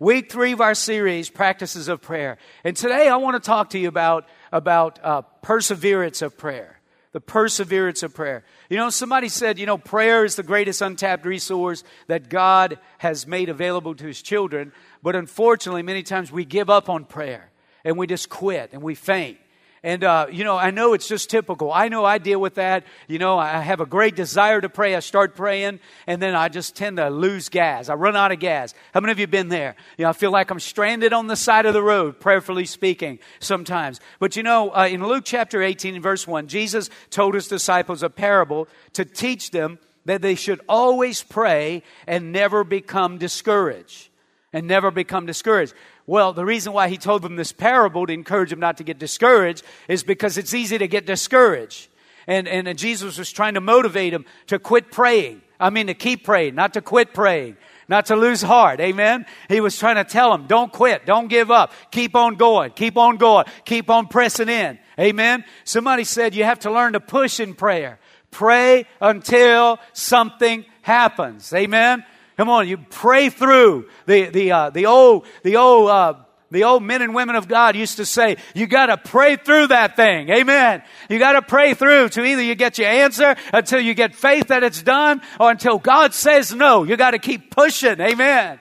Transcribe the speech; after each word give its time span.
Week 0.00 0.32
three 0.32 0.52
of 0.52 0.62
our 0.62 0.74
series, 0.74 1.28
Practices 1.28 1.88
of 1.88 2.00
Prayer. 2.00 2.38
And 2.64 2.74
today 2.74 3.06
I 3.10 3.16
want 3.16 3.34
to 3.34 3.46
talk 3.46 3.68
to 3.70 3.78
you 3.78 3.86
about, 3.86 4.26
about 4.50 4.98
uh, 5.04 5.20
perseverance 5.42 6.22
of 6.22 6.38
prayer. 6.38 6.80
The 7.12 7.20
perseverance 7.20 8.02
of 8.02 8.14
prayer. 8.14 8.42
You 8.70 8.78
know, 8.78 8.88
somebody 8.88 9.28
said, 9.28 9.58
you 9.58 9.66
know, 9.66 9.76
prayer 9.76 10.24
is 10.24 10.36
the 10.36 10.42
greatest 10.42 10.80
untapped 10.80 11.26
resource 11.26 11.84
that 12.06 12.30
God 12.30 12.78
has 12.96 13.26
made 13.26 13.50
available 13.50 13.94
to 13.94 14.06
his 14.06 14.22
children. 14.22 14.72
But 15.02 15.16
unfortunately, 15.16 15.82
many 15.82 16.02
times 16.02 16.32
we 16.32 16.46
give 16.46 16.70
up 16.70 16.88
on 16.88 17.04
prayer 17.04 17.50
and 17.84 17.98
we 17.98 18.06
just 18.06 18.30
quit 18.30 18.70
and 18.72 18.80
we 18.80 18.94
faint. 18.94 19.36
And, 19.82 20.04
uh, 20.04 20.26
you 20.30 20.44
know, 20.44 20.58
I 20.58 20.70
know 20.70 20.92
it's 20.92 21.08
just 21.08 21.30
typical. 21.30 21.72
I 21.72 21.88
know 21.88 22.04
I 22.04 22.18
deal 22.18 22.38
with 22.38 22.56
that. 22.56 22.84
You 23.08 23.18
know, 23.18 23.38
I 23.38 23.60
have 23.60 23.80
a 23.80 23.86
great 23.86 24.14
desire 24.14 24.60
to 24.60 24.68
pray. 24.68 24.94
I 24.94 25.00
start 25.00 25.34
praying, 25.34 25.80
and 26.06 26.20
then 26.20 26.34
I 26.34 26.50
just 26.50 26.76
tend 26.76 26.98
to 26.98 27.08
lose 27.08 27.48
gas. 27.48 27.88
I 27.88 27.94
run 27.94 28.14
out 28.14 28.30
of 28.30 28.40
gas. 28.40 28.74
How 28.92 29.00
many 29.00 29.12
of 29.12 29.18
you 29.18 29.26
been 29.26 29.48
there? 29.48 29.76
You 29.96 30.04
know, 30.04 30.10
I 30.10 30.12
feel 30.12 30.30
like 30.30 30.50
I'm 30.50 30.60
stranded 30.60 31.14
on 31.14 31.28
the 31.28 31.36
side 31.36 31.64
of 31.64 31.72
the 31.72 31.82
road, 31.82 32.20
prayerfully 32.20 32.66
speaking, 32.66 33.20
sometimes. 33.38 34.00
But, 34.18 34.36
you 34.36 34.42
know, 34.42 34.70
uh, 34.70 34.86
in 34.86 35.06
Luke 35.06 35.24
chapter 35.24 35.62
18, 35.62 36.02
verse 36.02 36.26
1, 36.26 36.48
Jesus 36.48 36.90
told 37.08 37.34
his 37.34 37.48
disciples 37.48 38.02
a 38.02 38.10
parable 38.10 38.68
to 38.92 39.06
teach 39.06 39.50
them 39.50 39.78
that 40.04 40.20
they 40.20 40.34
should 40.34 40.60
always 40.68 41.22
pray 41.22 41.82
and 42.06 42.32
never 42.32 42.64
become 42.64 43.16
discouraged. 43.16 44.08
And 44.52 44.66
never 44.66 44.90
become 44.90 45.26
discouraged. 45.26 45.74
Well, 46.10 46.32
the 46.32 46.44
reason 46.44 46.72
why 46.72 46.88
he 46.88 46.96
told 46.96 47.22
them 47.22 47.36
this 47.36 47.52
parable 47.52 48.04
to 48.04 48.12
encourage 48.12 48.50
them 48.50 48.58
not 48.58 48.78
to 48.78 48.82
get 48.82 48.98
discouraged 48.98 49.62
is 49.86 50.02
because 50.02 50.38
it's 50.38 50.52
easy 50.52 50.76
to 50.76 50.88
get 50.88 51.06
discouraged. 51.06 51.86
And, 52.26 52.48
and 52.48 52.76
Jesus 52.76 53.16
was 53.16 53.30
trying 53.30 53.54
to 53.54 53.60
motivate 53.60 54.12
them 54.12 54.24
to 54.48 54.58
quit 54.58 54.90
praying. 54.90 55.40
I 55.60 55.70
mean, 55.70 55.86
to 55.86 55.94
keep 55.94 56.24
praying, 56.24 56.56
not 56.56 56.74
to 56.74 56.82
quit 56.82 57.14
praying, 57.14 57.58
not 57.86 58.06
to 58.06 58.16
lose 58.16 58.42
heart. 58.42 58.80
Amen. 58.80 59.24
He 59.48 59.60
was 59.60 59.78
trying 59.78 59.96
to 59.96 60.04
tell 60.04 60.32
them, 60.32 60.48
don't 60.48 60.72
quit, 60.72 61.06
don't 61.06 61.28
give 61.28 61.52
up, 61.52 61.72
keep 61.92 62.16
on 62.16 62.34
going, 62.34 62.72
keep 62.72 62.96
on 62.96 63.16
going, 63.16 63.44
keep 63.64 63.88
on 63.88 64.08
pressing 64.08 64.48
in. 64.48 64.80
Amen. 64.98 65.44
Somebody 65.62 66.02
said 66.02 66.34
you 66.34 66.42
have 66.42 66.58
to 66.60 66.72
learn 66.72 66.94
to 66.94 67.00
push 67.00 67.38
in 67.38 67.54
prayer. 67.54 68.00
Pray 68.32 68.86
until 69.00 69.78
something 69.92 70.64
happens. 70.82 71.52
Amen. 71.52 72.04
Come 72.40 72.48
on, 72.48 72.66
you 72.66 72.78
pray 72.78 73.28
through. 73.28 73.86
The, 74.06 74.30
the, 74.30 74.52
uh, 74.52 74.70
the 74.70 74.86
old, 74.86 75.26
the 75.42 75.58
old, 75.58 75.90
uh, 75.90 76.14
the 76.50 76.64
old 76.64 76.82
men 76.82 77.02
and 77.02 77.14
women 77.14 77.36
of 77.36 77.48
God 77.48 77.76
used 77.76 77.98
to 77.98 78.06
say, 78.06 78.38
you 78.54 78.66
gotta 78.66 78.96
pray 78.96 79.36
through 79.36 79.66
that 79.66 79.94
thing. 79.94 80.30
Amen. 80.30 80.82
You 81.10 81.18
gotta 81.18 81.42
pray 81.42 81.74
through 81.74 82.08
to 82.08 82.24
either 82.24 82.40
you 82.40 82.54
get 82.54 82.78
your 82.78 82.88
answer 82.88 83.36
until 83.52 83.80
you 83.80 83.92
get 83.92 84.14
faith 84.14 84.46
that 84.46 84.62
it's 84.62 84.80
done 84.82 85.20
or 85.38 85.50
until 85.50 85.76
God 85.76 86.14
says 86.14 86.54
no. 86.54 86.84
You 86.84 86.96
gotta 86.96 87.18
keep 87.18 87.54
pushing. 87.54 88.00
Amen. 88.00 88.58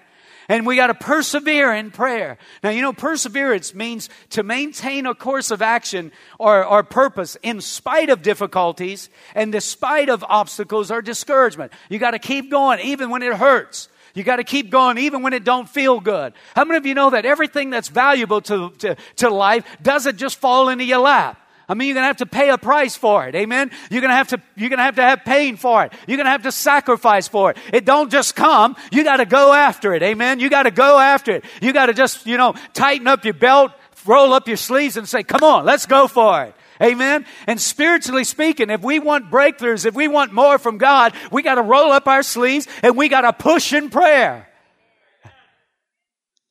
And 0.49 0.65
we 0.65 0.75
got 0.75 0.87
to 0.87 0.95
persevere 0.95 1.71
in 1.73 1.91
prayer. 1.91 2.39
Now, 2.63 2.71
you 2.71 2.81
know, 2.81 2.91
perseverance 2.91 3.75
means 3.75 4.09
to 4.31 4.41
maintain 4.41 5.05
a 5.05 5.13
course 5.13 5.51
of 5.51 5.61
action 5.61 6.11
or, 6.39 6.65
or 6.65 6.83
purpose 6.83 7.37
in 7.43 7.61
spite 7.61 8.09
of 8.09 8.23
difficulties 8.23 9.09
and 9.35 9.51
despite 9.51 10.09
of 10.09 10.25
obstacles 10.27 10.89
or 10.89 11.03
discouragement. 11.03 11.71
You 11.87 11.99
got 11.99 12.11
to 12.11 12.19
keep 12.19 12.49
going 12.49 12.79
even 12.79 13.11
when 13.11 13.21
it 13.21 13.35
hurts. 13.35 13.89
You 14.15 14.23
got 14.23 14.37
to 14.37 14.43
keep 14.43 14.71
going 14.71 14.97
even 14.97 15.21
when 15.21 15.33
it 15.33 15.43
don't 15.43 15.69
feel 15.69 15.99
good. 15.99 16.33
How 16.55 16.65
many 16.65 16.77
of 16.77 16.85
you 16.87 16.95
know 16.95 17.11
that 17.11 17.25
everything 17.25 17.69
that's 17.69 17.89
valuable 17.89 18.41
to, 18.41 18.71
to, 18.79 18.97
to 19.17 19.29
life 19.29 19.65
doesn't 19.83 20.17
just 20.17 20.39
fall 20.39 20.69
into 20.69 20.83
your 20.83 20.99
lap? 20.99 21.39
I 21.69 21.75
mean, 21.75 21.87
you're 21.87 21.93
going 21.93 22.03
to 22.03 22.07
have 22.07 22.17
to 22.17 22.25
pay 22.25 22.49
a 22.49 22.57
price 22.57 22.95
for 22.95 23.27
it. 23.27 23.35
Amen. 23.35 23.69
You're 23.91 24.01
going 24.01 24.09
to 24.09 24.15
have 24.15 24.29
to, 24.29 24.41
you're 24.55 24.69
going 24.69 24.79
to 24.79 24.83
have 24.83 24.95
to 24.95 25.03
have 25.03 25.23
pain 25.23 25.55
for 25.55 25.85
it. 25.85 25.93
You're 26.07 26.17
going 26.17 26.25
to 26.25 26.31
have 26.31 26.41
to 26.43 26.51
sacrifice 26.51 27.27
for 27.27 27.51
it. 27.51 27.57
It 27.71 27.85
don't 27.85 28.11
just 28.11 28.35
come. 28.35 28.75
You 28.91 29.03
got 29.03 29.17
to 29.17 29.25
go 29.25 29.53
after 29.53 29.93
it. 29.93 30.01
Amen. 30.01 30.39
You 30.39 30.49
got 30.49 30.63
to 30.63 30.71
go 30.71 30.97
after 30.97 31.33
it. 31.33 31.45
You 31.61 31.71
got 31.71 31.85
to 31.85 31.93
just, 31.93 32.25
you 32.25 32.37
know, 32.37 32.55
tighten 32.73 33.07
up 33.07 33.23
your 33.23 33.35
belt, 33.35 33.71
roll 34.07 34.33
up 34.33 34.47
your 34.47 34.57
sleeves 34.57 34.97
and 34.97 35.07
say, 35.07 35.21
come 35.21 35.43
on, 35.43 35.63
let's 35.63 35.85
go 35.85 36.07
for 36.07 36.43
it. 36.45 36.55
Amen. 36.81 37.25
And 37.45 37.61
spiritually 37.61 38.23
speaking, 38.23 38.71
if 38.71 38.81
we 38.81 38.97
want 38.97 39.29
breakthroughs, 39.29 39.85
if 39.85 39.93
we 39.93 40.07
want 40.07 40.33
more 40.33 40.57
from 40.57 40.79
God, 40.79 41.13
we 41.31 41.43
got 41.43 41.55
to 41.55 41.61
roll 41.61 41.91
up 41.91 42.07
our 42.07 42.23
sleeves 42.23 42.67
and 42.81 42.97
we 42.97 43.09
got 43.09 43.21
to 43.21 43.33
push 43.33 43.73
in 43.73 43.91
prayer. 43.91 44.47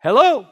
Hello. 0.01 0.47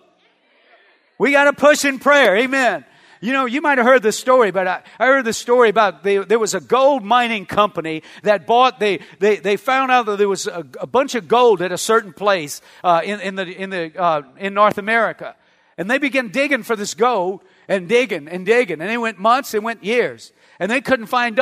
We 1.18 1.30
got 1.30 1.44
to 1.44 1.52
push 1.52 1.84
in 1.84 2.00
prayer. 2.00 2.36
Amen. 2.36 2.84
You 3.20 3.32
know, 3.32 3.46
you 3.46 3.60
might 3.60 3.78
have 3.78 3.86
heard 3.86 4.02
this 4.02 4.18
story, 4.18 4.50
but 4.50 4.66
I, 4.66 4.82
I 4.98 5.06
heard 5.06 5.24
this 5.24 5.38
story 5.38 5.70
about 5.70 6.02
they, 6.02 6.18
there 6.18 6.38
was 6.38 6.54
a 6.54 6.60
gold 6.60 7.02
mining 7.02 7.46
company 7.46 8.02
that 8.22 8.46
bought, 8.46 8.78
they, 8.78 9.00
they, 9.18 9.36
they 9.36 9.56
found 9.56 9.90
out 9.90 10.06
that 10.06 10.18
there 10.18 10.28
was 10.28 10.46
a, 10.46 10.66
a 10.80 10.86
bunch 10.86 11.14
of 11.14 11.28
gold 11.28 11.62
at 11.62 11.72
a 11.72 11.78
certain 11.78 12.12
place 12.12 12.60
uh, 12.84 13.00
in, 13.04 13.20
in, 13.20 13.34
the, 13.36 13.46
in, 13.46 13.70
the, 13.70 13.96
uh, 14.00 14.22
in 14.38 14.54
North 14.54 14.78
America. 14.78 15.34
And 15.78 15.90
they 15.90 15.98
began 15.98 16.28
digging 16.28 16.62
for 16.62 16.76
this 16.76 16.94
gold 16.94 17.42
and 17.68 17.88
digging 17.88 18.28
and 18.28 18.46
digging. 18.46 18.80
And 18.80 18.88
they 18.88 18.98
went 18.98 19.18
months, 19.18 19.50
they 19.50 19.58
went 19.58 19.84
years. 19.84 20.32
And 20.58 20.70
they 20.70 20.80
couldn't 20.80 21.06
find 21.06 21.38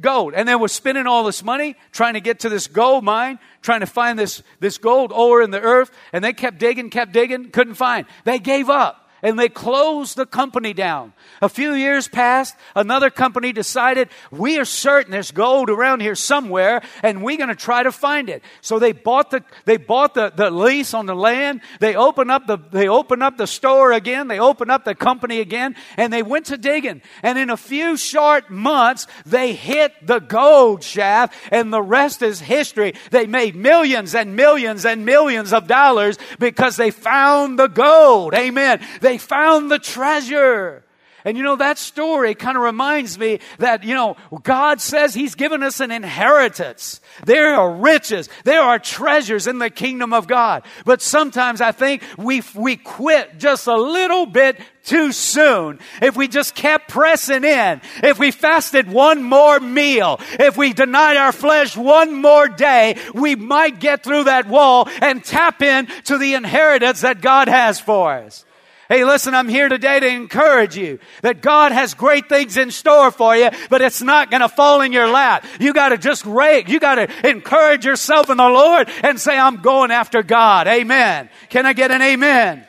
gold. 0.00 0.34
And 0.34 0.48
they 0.48 0.56
were 0.56 0.68
spending 0.68 1.06
all 1.06 1.22
this 1.22 1.44
money 1.44 1.76
trying 1.92 2.14
to 2.14 2.20
get 2.20 2.40
to 2.40 2.48
this 2.48 2.66
gold 2.66 3.04
mine, 3.04 3.38
trying 3.62 3.80
to 3.80 3.86
find 3.86 4.18
this, 4.18 4.42
this 4.58 4.78
gold 4.78 5.12
ore 5.12 5.42
in 5.42 5.52
the 5.52 5.60
earth. 5.60 5.92
And 6.12 6.24
they 6.24 6.32
kept 6.32 6.58
digging, 6.58 6.90
kept 6.90 7.12
digging, 7.12 7.50
couldn't 7.50 7.74
find. 7.74 8.06
They 8.24 8.40
gave 8.40 8.68
up 8.68 9.07
and 9.22 9.38
they 9.38 9.48
closed 9.48 10.16
the 10.16 10.26
company 10.26 10.72
down. 10.72 11.12
A 11.42 11.48
few 11.48 11.72
years 11.72 12.08
passed, 12.08 12.56
another 12.74 13.10
company 13.10 13.52
decided, 13.52 14.08
we 14.30 14.58
are 14.58 14.64
certain 14.64 15.12
there's 15.12 15.30
gold 15.30 15.70
around 15.70 16.00
here 16.00 16.14
somewhere, 16.14 16.82
and 17.02 17.22
we're 17.22 17.36
going 17.36 17.48
to 17.48 17.56
try 17.56 17.82
to 17.82 17.92
find 17.92 18.28
it. 18.28 18.42
So 18.60 18.78
they 18.78 18.92
bought 18.92 19.30
the, 19.30 19.44
they 19.64 19.76
bought 19.76 20.14
the, 20.14 20.32
the 20.34 20.50
lease 20.50 20.94
on 20.94 21.06
the 21.06 21.14
land, 21.14 21.60
they 21.80 21.96
opened 21.96 22.30
up 22.30 22.46
the, 22.46 22.58
they 22.70 22.88
opened 22.88 23.22
up 23.22 23.36
the 23.36 23.46
store 23.46 23.92
again, 23.92 24.28
they 24.28 24.38
opened 24.38 24.70
up 24.70 24.84
the 24.84 24.94
company 24.94 25.40
again, 25.40 25.76
and 25.96 26.12
they 26.12 26.22
went 26.22 26.46
to 26.46 26.56
digging. 26.56 27.02
And 27.22 27.38
in 27.38 27.50
a 27.50 27.56
few 27.56 27.96
short 27.96 28.50
months, 28.50 29.06
they 29.26 29.52
hit 29.52 29.94
the 30.06 30.18
gold 30.18 30.82
shaft, 30.82 31.34
and 31.50 31.72
the 31.72 31.82
rest 31.82 32.22
is 32.22 32.40
history. 32.40 32.94
They 33.10 33.26
made 33.26 33.56
millions 33.56 34.14
and 34.14 34.36
millions 34.36 34.84
and 34.84 35.04
millions 35.04 35.52
of 35.52 35.66
dollars 35.66 36.18
because 36.38 36.76
they 36.76 36.90
found 36.90 37.58
the 37.58 37.68
gold. 37.68 38.34
Amen. 38.34 38.80
They 39.00 39.07
found 39.16 39.70
the 39.70 39.78
treasure. 39.78 40.84
And 41.24 41.36
you 41.36 41.42
know, 41.42 41.56
that 41.56 41.78
story 41.78 42.34
kind 42.34 42.56
of 42.56 42.62
reminds 42.62 43.18
me 43.18 43.40
that, 43.58 43.82
you 43.82 43.94
know, 43.94 44.16
God 44.44 44.80
says 44.80 45.14
He's 45.14 45.34
given 45.34 45.62
us 45.62 45.80
an 45.80 45.90
inheritance. 45.90 47.00
There 47.24 47.54
are 47.54 47.70
riches. 47.70 48.28
There 48.44 48.62
are 48.62 48.78
treasures 48.78 49.46
in 49.46 49.58
the 49.58 49.68
kingdom 49.68 50.12
of 50.12 50.26
God. 50.28 50.62
But 50.84 51.02
sometimes 51.02 51.60
I 51.60 51.72
think 51.72 52.02
we, 52.16 52.42
we 52.54 52.76
quit 52.76 53.38
just 53.38 53.66
a 53.66 53.76
little 53.76 54.26
bit 54.26 54.60
too 54.84 55.10
soon. 55.12 55.80
If 56.00 56.16
we 56.16 56.28
just 56.28 56.54
kept 56.54 56.88
pressing 56.88 57.44
in, 57.44 57.80
if 58.02 58.18
we 58.18 58.30
fasted 58.30 58.90
one 58.90 59.22
more 59.22 59.58
meal, 59.58 60.20
if 60.38 60.56
we 60.56 60.72
denied 60.72 61.16
our 61.16 61.32
flesh 61.32 61.76
one 61.76 62.14
more 62.14 62.48
day, 62.48 62.96
we 63.12 63.34
might 63.34 63.80
get 63.80 64.04
through 64.04 64.24
that 64.24 64.48
wall 64.48 64.88
and 65.02 65.22
tap 65.22 65.62
in 65.62 65.88
to 66.04 66.16
the 66.16 66.34
inheritance 66.34 67.00
that 67.00 67.20
God 67.20 67.48
has 67.48 67.80
for 67.80 68.14
us. 68.14 68.46
Hey, 68.88 69.04
listen, 69.04 69.34
I'm 69.34 69.50
here 69.50 69.68
today 69.68 70.00
to 70.00 70.06
encourage 70.06 70.74
you 70.74 70.98
that 71.20 71.42
God 71.42 71.72
has 71.72 71.92
great 71.92 72.30
things 72.30 72.56
in 72.56 72.70
store 72.70 73.10
for 73.10 73.36
you, 73.36 73.50
but 73.68 73.82
it's 73.82 74.00
not 74.00 74.30
going 74.30 74.40
to 74.40 74.48
fall 74.48 74.80
in 74.80 74.92
your 74.92 75.08
lap. 75.08 75.44
You 75.60 75.74
got 75.74 75.90
to 75.90 75.98
just 75.98 76.24
rake. 76.24 76.70
You 76.70 76.80
got 76.80 76.94
to 76.94 77.28
encourage 77.28 77.84
yourself 77.84 78.30
in 78.30 78.38
the 78.38 78.48
Lord 78.48 78.88
and 79.02 79.20
say, 79.20 79.38
I'm 79.38 79.56
going 79.56 79.90
after 79.90 80.22
God. 80.22 80.66
Amen. 80.68 81.28
Can 81.50 81.66
I 81.66 81.74
get 81.74 81.90
an 81.90 82.00
amen? 82.00 82.64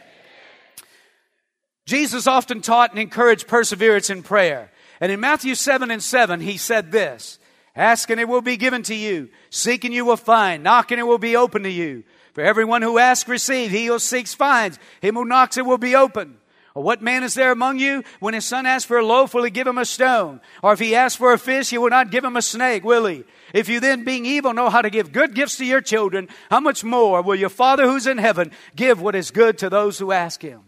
Jesus 1.86 2.28
often 2.28 2.62
taught 2.62 2.92
and 2.92 3.00
encouraged 3.00 3.48
perseverance 3.48 4.10
in 4.10 4.22
prayer. 4.22 4.72
And 5.00 5.14
in 5.14 5.22
Matthew 5.22 5.56
7 5.56 5.90
and 5.90 6.04
7, 6.04 6.42
he 6.42 6.58
said 6.58 6.92
this, 6.92 7.40
Ask 7.78 8.10
and 8.10 8.20
it 8.20 8.28
will 8.28 8.42
be 8.42 8.58
given 8.58 8.84
to 8.84 8.96
you. 8.96 9.30
Seek 9.52 9.86
and 9.86 9.94
you 9.94 10.04
will 10.04 10.18
find. 10.18 10.64
Knock 10.64 10.92
and 10.92 11.00
it 11.00 11.04
will 11.04 11.18
be 11.18 11.38
open 11.38 11.64
to 11.64 11.72
you. 11.72 12.04
For 12.40 12.46
everyone 12.46 12.84
who 12.84 13.00
asks 13.00 13.28
receives, 13.28 13.74
he 13.74 13.88
who 13.88 14.00
seeks 14.00 14.34
finds, 14.34 14.80
him 15.02 15.16
who 15.16 15.26
knocks 15.26 15.58
it 15.58 15.66
will 15.66 15.78
be 15.78 15.94
open. 15.94 16.38
Or 16.74 16.82
what 16.82 17.02
man 17.02 17.26
is 17.26 17.34
there 17.34 17.52
among 17.52 17.80
you 17.80 18.02
when 18.22 18.34
his 18.34 18.46
son 18.46 18.66
asks 18.66 18.86
for 18.86 18.98
a 18.98 19.06
loaf, 19.06 19.34
will 19.34 19.44
he 19.44 19.50
give 19.50 19.68
him 19.68 19.78
a 19.78 19.84
stone? 19.84 20.40
Or 20.64 20.72
if 20.72 20.80
he 20.80 20.96
asks 20.96 21.18
for 21.18 21.34
a 21.34 21.38
fish, 21.38 21.70
he 21.70 21.78
will 21.78 21.90
not 21.90 22.12
give 22.12 22.24
him 22.24 22.38
a 22.38 22.42
snake, 22.42 22.86
will 22.86 23.08
he? 23.08 23.26
If 23.54 23.68
you 23.68 23.82
then, 23.82 24.06
being 24.06 24.26
evil, 24.26 24.54
know 24.54 24.70
how 24.70 24.82
to 24.82 24.90
give 24.90 25.12
good 25.12 25.36
gifts 25.36 25.58
to 25.58 25.66
your 25.66 25.82
children, 25.82 26.30
how 26.50 26.62
much 26.62 26.82
more 26.82 27.22
will 27.22 27.36
your 27.36 27.50
Father 27.50 27.84
who's 27.86 28.08
in 28.08 28.18
heaven 28.18 28.54
give 28.74 29.02
what 29.02 29.16
is 29.16 29.32
good 29.32 29.58
to 29.58 29.70
those 29.70 30.00
who 30.00 30.14
ask 30.14 30.42
him? 30.42 30.62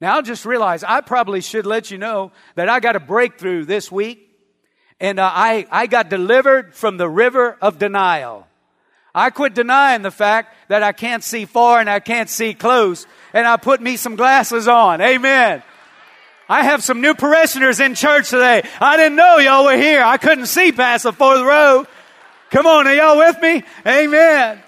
Now, 0.00 0.18
I 0.18 0.22
just 0.22 0.44
realize 0.44 0.82
I 0.82 1.02
probably 1.02 1.40
should 1.40 1.66
let 1.66 1.88
you 1.92 1.98
know 1.98 2.32
that 2.56 2.68
I 2.68 2.80
got 2.80 2.96
a 2.96 3.00
breakthrough 3.00 3.64
this 3.64 3.92
week, 3.92 4.28
and 4.98 5.20
uh, 5.20 5.30
I, 5.32 5.68
I 5.70 5.86
got 5.86 6.10
delivered 6.10 6.74
from 6.74 6.96
the 6.96 7.08
river 7.08 7.56
of 7.62 7.78
denial. 7.78 8.48
I 9.16 9.30
quit 9.30 9.54
denying 9.54 10.02
the 10.02 10.10
fact 10.10 10.54
that 10.68 10.82
I 10.82 10.92
can't 10.92 11.24
see 11.24 11.46
far 11.46 11.80
and 11.80 11.88
I 11.88 12.00
can't 12.00 12.28
see 12.28 12.52
close, 12.52 13.06
and 13.32 13.46
I 13.46 13.56
put 13.56 13.80
me 13.80 13.96
some 13.96 14.14
glasses 14.14 14.68
on. 14.68 15.00
Amen. 15.00 15.62
I 16.50 16.62
have 16.62 16.84
some 16.84 17.00
new 17.00 17.14
parishioners 17.14 17.80
in 17.80 17.94
church 17.94 18.28
today. 18.28 18.62
I 18.78 18.98
didn't 18.98 19.16
know 19.16 19.38
y'all 19.38 19.64
were 19.64 19.76
here. 19.76 20.02
I 20.02 20.18
couldn't 20.18 20.46
see 20.46 20.70
past 20.70 21.04
the 21.04 21.14
fourth 21.14 21.40
row. 21.40 21.86
Come 22.50 22.66
on, 22.66 22.86
are 22.86 22.94
y'all 22.94 23.16
with 23.16 23.40
me? 23.40 23.62
Amen. 23.86 24.62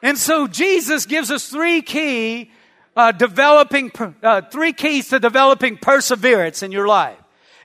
And 0.00 0.16
so 0.16 0.46
Jesus 0.46 1.04
gives 1.04 1.32
us 1.32 1.48
three 1.48 1.82
key 1.82 2.52
uh, 2.96 3.10
developing, 3.10 3.90
uh, 4.22 4.42
three 4.42 4.72
keys 4.72 5.08
to 5.08 5.18
developing 5.18 5.76
perseverance 5.76 6.62
in 6.62 6.70
your 6.70 6.86
life. 6.86 7.19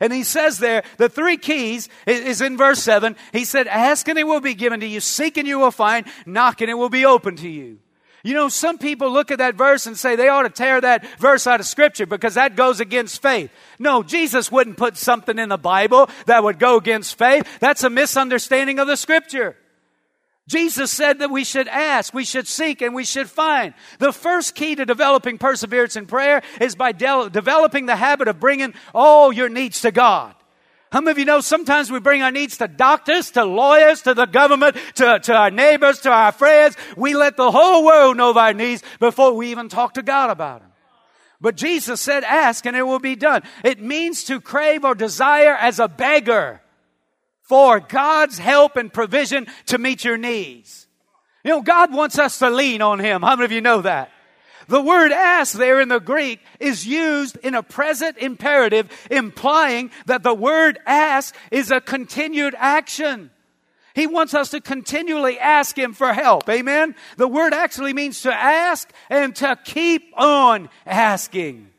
And 0.06 0.14
he 0.14 0.22
says 0.22 0.60
there, 0.60 0.84
the 0.98 1.10
three 1.10 1.36
keys 1.36 1.90
is 2.06 2.40
in 2.40 2.58
verse 2.58 2.78
7. 2.84 3.16
He 3.34 3.44
said, 3.44 3.66
Ask 3.66 4.08
and 4.08 4.20
it 4.20 4.28
will 4.28 4.40
be 4.40 4.54
given 4.54 4.82
to 4.82 4.86
you, 4.86 5.00
seek 5.00 5.36
and 5.38 5.48
you 5.48 5.58
will 5.58 5.72
find, 5.72 6.06
knock 6.28 6.62
and 6.62 6.70
it 6.70 6.76
will 6.76 6.90
be 6.90 7.06
open 7.06 7.36
to 7.38 7.50
you. 7.50 7.80
You 8.24 8.36
know, 8.36 8.48
some 8.48 8.78
people 8.78 9.12
look 9.12 9.32
at 9.32 9.40
that 9.40 9.56
verse 9.56 9.88
and 9.88 9.98
say 9.98 10.16
they 10.16 10.30
ought 10.30 10.44
to 10.44 10.50
tear 10.50 10.80
that 10.80 11.08
verse 11.18 11.48
out 11.48 11.60
of 11.60 11.66
Scripture 11.66 12.06
because 12.06 12.36
that 12.36 12.56
goes 12.56 12.80
against 12.80 13.20
faith. 13.20 13.50
No, 13.80 14.04
Jesus 14.04 14.52
wouldn't 14.52 14.78
put 14.78 14.96
something 14.96 15.40
in 15.40 15.50
the 15.50 15.58
Bible 15.58 16.08
that 16.28 16.44
would 16.44 16.60
go 16.60 16.78
against 16.78 17.18
faith. 17.18 17.48
That's 17.60 17.84
a 17.84 17.90
misunderstanding 17.90 18.78
of 18.78 18.86
the 18.86 18.96
Scripture. 18.96 19.58
Jesus 20.48 20.92
said 20.92 21.20
that 21.20 21.32
we 21.32 21.44
should 21.44 21.68
ask, 21.68 22.14
we 22.14 22.24
should 22.24 22.48
seek, 22.48 22.82
and 22.84 22.94
we 22.94 23.04
should 23.04 23.30
find. 23.30 23.74
The 23.98 24.14
first 24.14 24.54
key 24.54 24.76
to 24.76 24.86
developing 24.86 25.40
perseverance 25.40 25.96
in 25.96 26.06
prayer 26.06 26.44
is 26.62 26.76
by 26.76 26.92
de- 26.92 27.30
developing 27.32 27.88
the 27.88 27.96
habit 27.96 28.28
of 28.28 28.40
bringing 28.40 28.76
all 28.94 29.34
your 29.34 29.50
needs 29.50 29.82
to 29.82 29.92
God. 29.92 30.36
How 30.92 31.02
many 31.02 31.12
of 31.12 31.18
you 31.18 31.26
know 31.26 31.42
sometimes 31.42 31.92
we 31.92 32.00
bring 32.00 32.22
our 32.22 32.32
needs 32.32 32.58
to 32.60 32.68
doctors, 32.68 33.32
to 33.32 33.44
lawyers, 33.44 34.04
to 34.04 34.14
the 34.14 34.28
government, 34.28 34.78
to, 34.96 35.20
to 35.20 35.34
our 35.34 35.50
neighbors, 35.50 36.00
to 36.02 36.12
our 36.12 36.32
friends. 36.32 36.78
We 36.96 37.16
let 37.16 37.38
the 37.38 37.52
whole 37.52 37.84
world 37.84 38.16
know 38.16 38.30
of 38.30 38.38
our 38.38 38.54
needs 38.54 38.84
before 39.00 39.34
we 39.34 39.50
even 39.50 39.68
talk 39.68 39.96
to 39.96 40.04
God 40.04 40.30
about 40.30 40.62
them. 40.62 40.72
But 41.42 41.58
Jesus 41.58 42.00
said, 42.00 42.24
ask 42.24 42.66
and 42.66 42.78
it 42.78 42.84
will 42.84 43.00
be 43.00 43.16
done. 43.16 43.44
It 43.64 43.82
means 43.82 44.24
to 44.26 44.40
crave 44.40 44.86
or 44.86 44.96
desire 44.96 45.56
as 45.56 45.80
a 45.80 45.88
beggar 45.88 46.62
for 47.46 47.80
God's 47.80 48.38
help 48.38 48.76
and 48.76 48.92
provision 48.92 49.48
to 49.68 49.78
meet 49.78 50.04
your 50.04 50.18
needs. 50.18 50.88
You 51.44 51.52
know, 51.52 51.62
God 51.62 51.94
wants 51.94 52.18
us 52.18 52.40
to 52.40 52.50
lean 52.50 52.82
on 52.82 53.00
Him. 53.00 53.22
How 53.22 53.36
many 53.36 53.46
of 53.46 53.52
you 53.52 53.62
know 53.62 53.82
that? 53.82 54.12
The 54.68 54.82
word 54.82 55.12
ask 55.12 55.54
there 55.54 55.80
in 55.80 55.90
the 55.90 56.00
Greek 56.00 56.40
is 56.60 56.88
used 56.88 57.38
in 57.38 57.54
a 57.54 57.62
present 57.62 58.18
imperative, 58.18 58.90
implying 59.12 59.92
that 60.08 60.24
the 60.24 60.34
word 60.34 60.80
ask 60.88 61.36
is 61.52 61.70
a 61.70 61.80
continued 61.80 62.56
action. 62.58 63.30
He 63.94 64.08
wants 64.08 64.34
us 64.34 64.50
to 64.50 64.60
continually 64.60 65.40
ask 65.40 65.78
Him 65.78 65.94
for 65.94 66.14
help. 66.14 66.50
Amen? 66.50 66.96
The 67.18 67.28
word 67.28 67.54
actually 67.54 67.94
means 67.94 68.22
to 68.24 68.34
ask 68.34 68.92
and 69.10 69.36
to 69.38 69.58
keep 69.64 70.12
on 70.18 70.70
asking. 70.86 71.70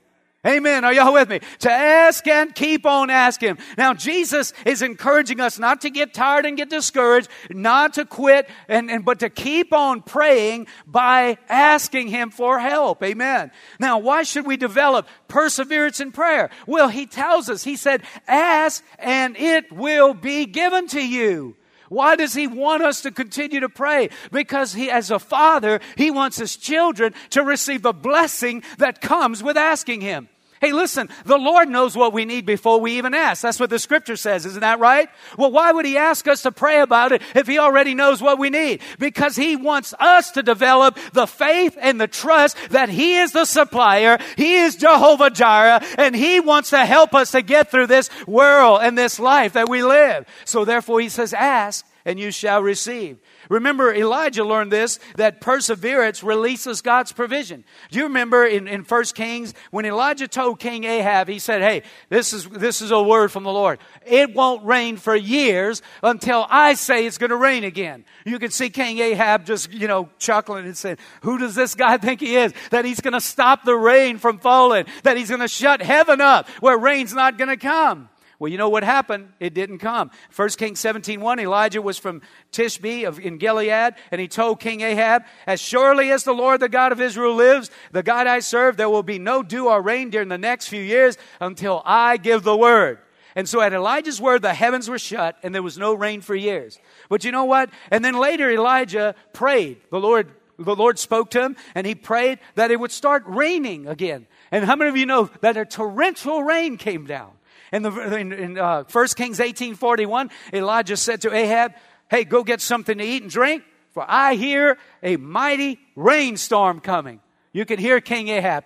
Amen. 0.47 0.85
Are 0.85 0.93
y'all 0.93 1.13
with 1.13 1.29
me? 1.29 1.41
To 1.61 1.73
ask 1.73 2.27
and 2.29 2.55
keep 2.55 2.87
on 2.87 3.11
asking. 3.11 3.59
Now, 3.77 3.95
Jesus 3.95 4.53
is 4.65 4.81
encouraging 4.81 5.41
us 5.41 5.59
not 5.59 5.81
to 5.81 5.91
get 5.91 6.15
tired 6.15 6.47
and 6.47 6.57
get 6.57 6.71
discouraged, 6.71 7.29
not 7.51 7.95
to 7.95 8.05
quit, 8.05 8.49
and, 8.69 8.91
and 8.91 9.05
but 9.05 9.21
to 9.21 9.31
keep 9.31 9.73
on 9.73 10.03
praying 10.03 10.69
by 10.87 11.39
asking 11.49 12.09
Him 12.09 12.31
for 12.31 12.61
help. 12.61 13.03
Amen. 13.03 13.51
Now, 13.81 13.99
why 13.99 14.23
should 14.23 14.47
we 14.47 14.57
develop 14.57 15.09
perseverance 15.27 15.99
in 15.99 16.13
prayer? 16.13 16.51
Well, 16.67 16.89
He 16.89 17.07
tells 17.07 17.49
us, 17.49 17.65
He 17.65 17.77
said, 17.77 18.03
ask 18.29 18.85
and 18.99 19.37
it 19.37 19.73
will 19.73 20.15
be 20.15 20.47
given 20.47 20.87
to 20.89 21.05
you. 21.05 21.57
Why 21.89 22.17
does 22.17 22.35
he 22.35 22.49
want 22.49 22.83
us 22.83 23.03
to 23.03 23.13
continue 23.13 23.61
to 23.61 23.69
pray? 23.69 24.11
Because 24.33 24.73
he, 24.73 24.91
as 24.91 25.13
a 25.13 25.21
father, 25.21 25.79
he 25.97 26.11
wants 26.11 26.37
his 26.37 26.57
children 26.57 27.15
to 27.31 27.45
receive 27.45 27.83
the 27.83 27.93
blessing 27.93 28.65
that 28.79 29.01
comes 29.01 29.41
with 29.41 29.57
asking 29.57 30.01
him. 30.01 30.29
Hey, 30.67 30.73
listen, 30.73 31.09
the 31.25 31.39
Lord 31.39 31.69
knows 31.69 31.97
what 31.97 32.13
we 32.13 32.25
need 32.25 32.45
before 32.45 32.81
we 32.81 32.99
even 32.99 33.15
ask. 33.15 33.41
That's 33.41 33.61
what 33.61 33.71
the 33.71 33.79
scripture 33.79 34.17
says, 34.17 34.45
isn't 34.47 34.63
that 34.63 34.81
right? 34.81 35.09
Well, 35.39 35.53
why 35.53 35.71
would 35.71 35.87
He 35.87 35.97
ask 35.97 36.27
us 36.27 36.43
to 36.43 36.51
pray 36.51 36.81
about 36.81 37.13
it 37.13 37.23
if 37.37 37.47
He 37.47 37.61
already 37.61 37.95
knows 37.95 38.21
what 38.21 38.41
we 38.41 38.51
need? 38.51 38.83
Because 38.99 39.37
He 39.37 39.55
wants 39.55 39.95
us 40.01 40.33
to 40.33 40.43
develop 40.43 40.99
the 41.13 41.29
faith 41.29 41.79
and 41.81 42.01
the 42.01 42.09
trust 42.09 42.57
that 42.71 42.89
He 42.89 43.17
is 43.17 43.31
the 43.31 43.45
supplier, 43.45 44.19
He 44.37 44.57
is 44.57 44.75
Jehovah 44.75 45.31
Jireh, 45.31 45.85
and 45.99 46.17
He 46.17 46.41
wants 46.41 46.71
to 46.71 46.85
help 46.85 47.15
us 47.15 47.31
to 47.31 47.43
get 47.43 47.71
through 47.71 47.87
this 47.87 48.11
world 48.27 48.81
and 48.83 48.99
this 48.99 49.21
life 49.21 49.53
that 49.53 49.69
we 49.69 49.85
live. 49.85 50.27
So 50.45 50.65
therefore 50.65 50.99
He 50.99 51.11
says, 51.11 51.33
ask 51.33 51.87
and 52.05 52.19
you 52.19 52.33
shall 52.33 52.61
receive. 52.61 53.19
Remember, 53.49 53.93
Elijah 53.93 54.45
learned 54.45 54.73
this, 54.73 54.99
that 55.17 55.41
perseverance 55.41 56.23
releases 56.23 56.83
God's 56.83 57.13
provision. 57.13 57.65
Do 57.91 57.99
you 57.99 58.05
remember 58.05 58.45
in, 58.45 58.69
in 58.69 58.83
1 58.83 59.05
Kings, 59.15 59.55
when 59.71 59.85
Elijah 59.85 60.29
told 60.29 60.59
King 60.59 60.85
Ahab, 60.85 61.29
he 61.29 61.39
said, 61.39 61.63
hey, 61.63 61.83
this 62.09 62.33
is, 62.33 62.49
this 62.49 62.83
is 62.83 62.91
a 62.91 63.03
word 63.03 63.31
from 63.31 63.45
the 63.45 63.53
Lord. 63.53 63.79
It 64.05 64.35
won't 64.35 64.65
rain 64.65 64.97
for 64.97 65.15
years 65.15 65.83
until 66.03 66.47
I 66.49 66.75
say 66.75 67.07
it's 67.07 67.19
going 67.19 67.31
to 67.31 67.37
rain 67.37 67.65
again. 67.65 68.05
You 68.25 68.39
can 68.39 68.51
see 68.51 68.71
King 68.71 68.99
Ahab 68.99 69.47
just, 69.47 69.73
you 69.73 69.89
know, 69.89 70.09
chuckling 70.19 70.67
and 70.67 70.77
saying, 70.77 70.99
who 71.23 71.39
does 71.39 71.55
this 71.55 71.75
guy 71.75 71.99
think 71.99 72.21
he 72.21 72.37
is? 72.37 72.53
That 72.71 72.85
he's 72.85 73.01
going 73.01 73.15
to 73.15 73.21
stop 73.21 73.65
the 73.65 73.77
rain 73.77 74.19
from 74.19 74.39
falling, 74.39 74.87
that 75.03 75.17
he's 75.17 75.29
going 75.29 75.41
to 75.41 75.49
shut 75.49 75.81
heaven 75.81 76.21
up 76.21 76.49
where 76.61 76.79
rain's 76.79 77.15
not 77.15 77.39
going 77.39 77.51
to 77.51 77.57
come. 77.57 78.09
Well, 78.39 78.51
you 78.53 78.59
know 78.59 78.69
what 78.69 78.85
happened? 78.85 79.33
It 79.41 79.55
didn't 79.55 79.79
come. 79.79 80.11
1 80.35 80.49
Kings 80.51 80.79
17 80.81 81.21
1, 81.21 81.41
Elijah 81.41 81.81
was 81.81 81.97
from 81.97 82.21
Tishbe 82.53 83.07
of, 83.07 83.19
in 83.19 83.39
Gilead, 83.39 83.95
and 84.11 84.21
he 84.21 84.29
told 84.29 84.61
King 84.61 84.83
Ahab, 84.83 85.25
As 85.47 85.59
surely 85.59 86.11
as 86.11 86.25
the 86.25 86.35
Lord, 86.35 86.61
the 86.61 86.69
God 86.69 86.93
of 86.93 87.01
Israel, 87.01 87.35
lives, 87.35 87.71
the 87.93 88.03
God 88.03 88.27
I 88.27 88.41
serve, 88.41 88.77
there 88.77 88.91
will 88.91 89.03
be 89.03 89.19
no 89.19 89.43
dew 89.43 89.69
or 89.69 89.81
rain 89.81 90.11
during 90.11 90.29
the 90.29 90.37
next 90.37 90.69
few 90.69 90.83
years 90.83 91.17
until 91.41 91.83
I 91.85 92.19
give 92.19 92.43
the 92.43 92.57
word. 92.57 92.99
And 93.37 93.47
so 93.47 93.61
at 93.61 93.75
Elijah's 93.75 94.21
word, 94.21 94.41
the 94.41 94.55
heavens 94.55 94.89
were 94.89 94.99
shut 94.99 95.39
and 95.43 95.55
there 95.55 95.63
was 95.63 95.77
no 95.77 95.93
rain 95.93 96.23
for 96.23 96.35
years. 96.35 96.79
But 97.11 97.23
you 97.23 97.33
know 97.33 97.45
what? 97.45 97.69
And 97.91 98.03
then 98.03 98.15
later 98.15 98.51
Elijah 98.51 99.15
prayed. 99.35 99.77
The 99.91 100.01
Lord, 100.01 100.31
the 100.59 100.75
Lord 100.75 100.99
spoke 100.99 101.31
to 101.33 101.43
him 101.43 101.57
and 101.75 101.87
he 101.87 101.95
prayed 101.95 102.39
that 102.55 102.71
it 102.71 102.81
would 102.81 102.93
start 102.93 103.25
raining 103.27 103.87
again. 103.87 104.27
And 104.51 104.65
how 104.65 104.75
many 104.75 104.89
of 104.89 104.97
you 104.97 105.05
know 105.05 105.29
that 105.43 105.59
a 105.59 105.67
torrential 105.67 106.43
rain 106.43 106.79
came 106.79 107.05
down? 107.05 107.33
In, 107.73 107.83
the, 107.83 108.17
in, 108.17 108.33
in 108.33 108.59
uh, 108.59 108.85
1 108.91 109.09
Kings 109.17 109.39
18.41, 109.39 110.31
Elijah 110.53 110.97
said 110.97 111.23
to 111.23 111.35
Ahab, 111.35 111.73
hey, 112.11 112.25
go 112.25 112.45
get 112.45 112.61
something 112.61 112.99
to 112.99 113.05
eat 113.05 113.23
and 113.23 113.31
drink, 113.31 113.63
for 113.93 114.05
I 114.07 114.35
hear 114.35 114.79
a 115.03 115.17
mighty 115.17 115.79
rainstorm 115.95 116.81
coming. 116.81 117.21
You 117.53 117.65
can 117.65 117.79
hear 117.79 118.01
King 118.01 118.29
Ahab. 118.29 118.65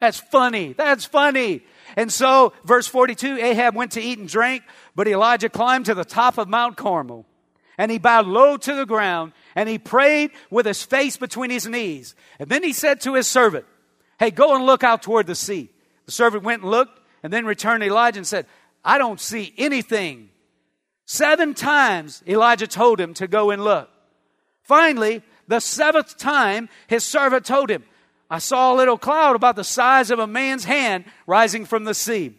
That's 0.00 0.18
funny. 0.18 0.72
That's 0.72 1.04
funny. 1.04 1.62
And 1.96 2.12
so, 2.12 2.52
verse 2.64 2.86
42, 2.86 3.38
Ahab 3.38 3.74
went 3.74 3.92
to 3.92 4.00
eat 4.00 4.18
and 4.18 4.28
drink, 4.28 4.64
but 4.96 5.06
Elijah 5.06 5.48
climbed 5.48 5.86
to 5.86 5.94
the 5.94 6.04
top 6.04 6.38
of 6.38 6.48
Mount 6.48 6.76
Carmel, 6.76 7.26
and 7.78 7.90
he 7.90 7.98
bowed 7.98 8.26
low 8.26 8.56
to 8.56 8.74
the 8.74 8.86
ground, 8.86 9.32
and 9.54 9.68
he 9.68 9.78
prayed 9.78 10.32
with 10.50 10.66
his 10.66 10.82
face 10.82 11.16
between 11.16 11.50
his 11.50 11.66
knees. 11.66 12.14
And 12.38 12.48
then 12.48 12.62
he 12.62 12.72
said 12.72 13.00
to 13.02 13.14
his 13.14 13.26
servant, 13.26 13.66
Hey, 14.18 14.30
go 14.30 14.54
and 14.54 14.66
look 14.66 14.84
out 14.84 15.02
toward 15.02 15.26
the 15.26 15.34
sea. 15.34 15.70
The 16.06 16.12
servant 16.12 16.44
went 16.44 16.62
and 16.62 16.70
looked, 16.70 16.98
and 17.22 17.32
then 17.32 17.46
returned 17.46 17.82
Elijah 17.82 18.18
and 18.18 18.26
said, 18.26 18.46
I 18.84 18.98
don't 18.98 19.20
see 19.20 19.54
anything. 19.56 20.30
Seven 21.06 21.54
times 21.54 22.22
Elijah 22.26 22.66
told 22.66 23.00
him 23.00 23.14
to 23.14 23.26
go 23.26 23.50
and 23.50 23.62
look. 23.62 23.88
Finally, 24.62 25.22
the 25.48 25.60
seventh 25.60 26.16
time, 26.16 26.68
his 26.86 27.04
servant 27.04 27.44
told 27.44 27.70
him, 27.70 27.84
I 28.30 28.38
saw 28.38 28.72
a 28.72 28.76
little 28.76 28.96
cloud 28.96 29.36
about 29.36 29.56
the 29.56 29.64
size 29.64 30.10
of 30.10 30.18
a 30.18 30.26
man's 30.26 30.64
hand 30.64 31.04
rising 31.26 31.66
from 31.66 31.84
the 31.84 31.94
sea. 31.94 32.34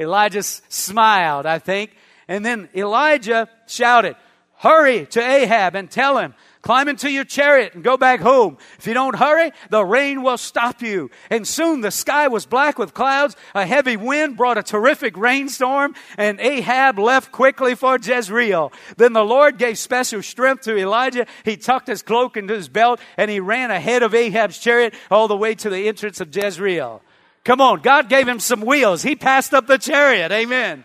Elijah 0.00 0.42
smiled, 0.42 1.46
I 1.46 1.58
think. 1.58 1.92
And 2.28 2.44
then 2.44 2.68
Elijah 2.74 3.48
shouted, 3.66 4.16
Hurry 4.58 5.06
to 5.06 5.20
Ahab 5.20 5.74
and 5.74 5.90
tell 5.90 6.18
him, 6.18 6.34
Climb 6.66 6.88
into 6.88 7.08
your 7.08 7.22
chariot 7.22 7.74
and 7.74 7.84
go 7.84 7.96
back 7.96 8.18
home. 8.18 8.58
If 8.76 8.88
you 8.88 8.94
don't 8.94 9.14
hurry, 9.14 9.52
the 9.70 9.84
rain 9.84 10.24
will 10.24 10.36
stop 10.36 10.82
you. 10.82 11.12
And 11.30 11.46
soon 11.46 11.80
the 11.80 11.92
sky 11.92 12.26
was 12.26 12.44
black 12.44 12.76
with 12.76 12.92
clouds. 12.92 13.36
A 13.54 13.64
heavy 13.64 13.96
wind 13.96 14.36
brought 14.36 14.58
a 14.58 14.64
terrific 14.64 15.16
rainstorm, 15.16 15.94
and 16.18 16.40
Ahab 16.40 16.98
left 16.98 17.30
quickly 17.30 17.76
for 17.76 18.00
Jezreel. 18.02 18.72
Then 18.96 19.12
the 19.12 19.24
Lord 19.24 19.58
gave 19.58 19.78
special 19.78 20.24
strength 20.24 20.62
to 20.62 20.76
Elijah. 20.76 21.26
He 21.44 21.56
tucked 21.56 21.86
his 21.86 22.02
cloak 22.02 22.36
into 22.36 22.54
his 22.54 22.68
belt, 22.68 22.98
and 23.16 23.30
he 23.30 23.38
ran 23.38 23.70
ahead 23.70 24.02
of 24.02 24.12
Ahab's 24.12 24.58
chariot 24.58 24.92
all 25.08 25.28
the 25.28 25.36
way 25.36 25.54
to 25.54 25.70
the 25.70 25.86
entrance 25.86 26.20
of 26.20 26.34
Jezreel. 26.34 27.00
Come 27.44 27.60
on, 27.60 27.80
God 27.80 28.08
gave 28.08 28.26
him 28.26 28.40
some 28.40 28.60
wheels. 28.60 29.02
He 29.02 29.14
passed 29.14 29.54
up 29.54 29.68
the 29.68 29.78
chariot. 29.78 30.32
Amen. 30.32 30.84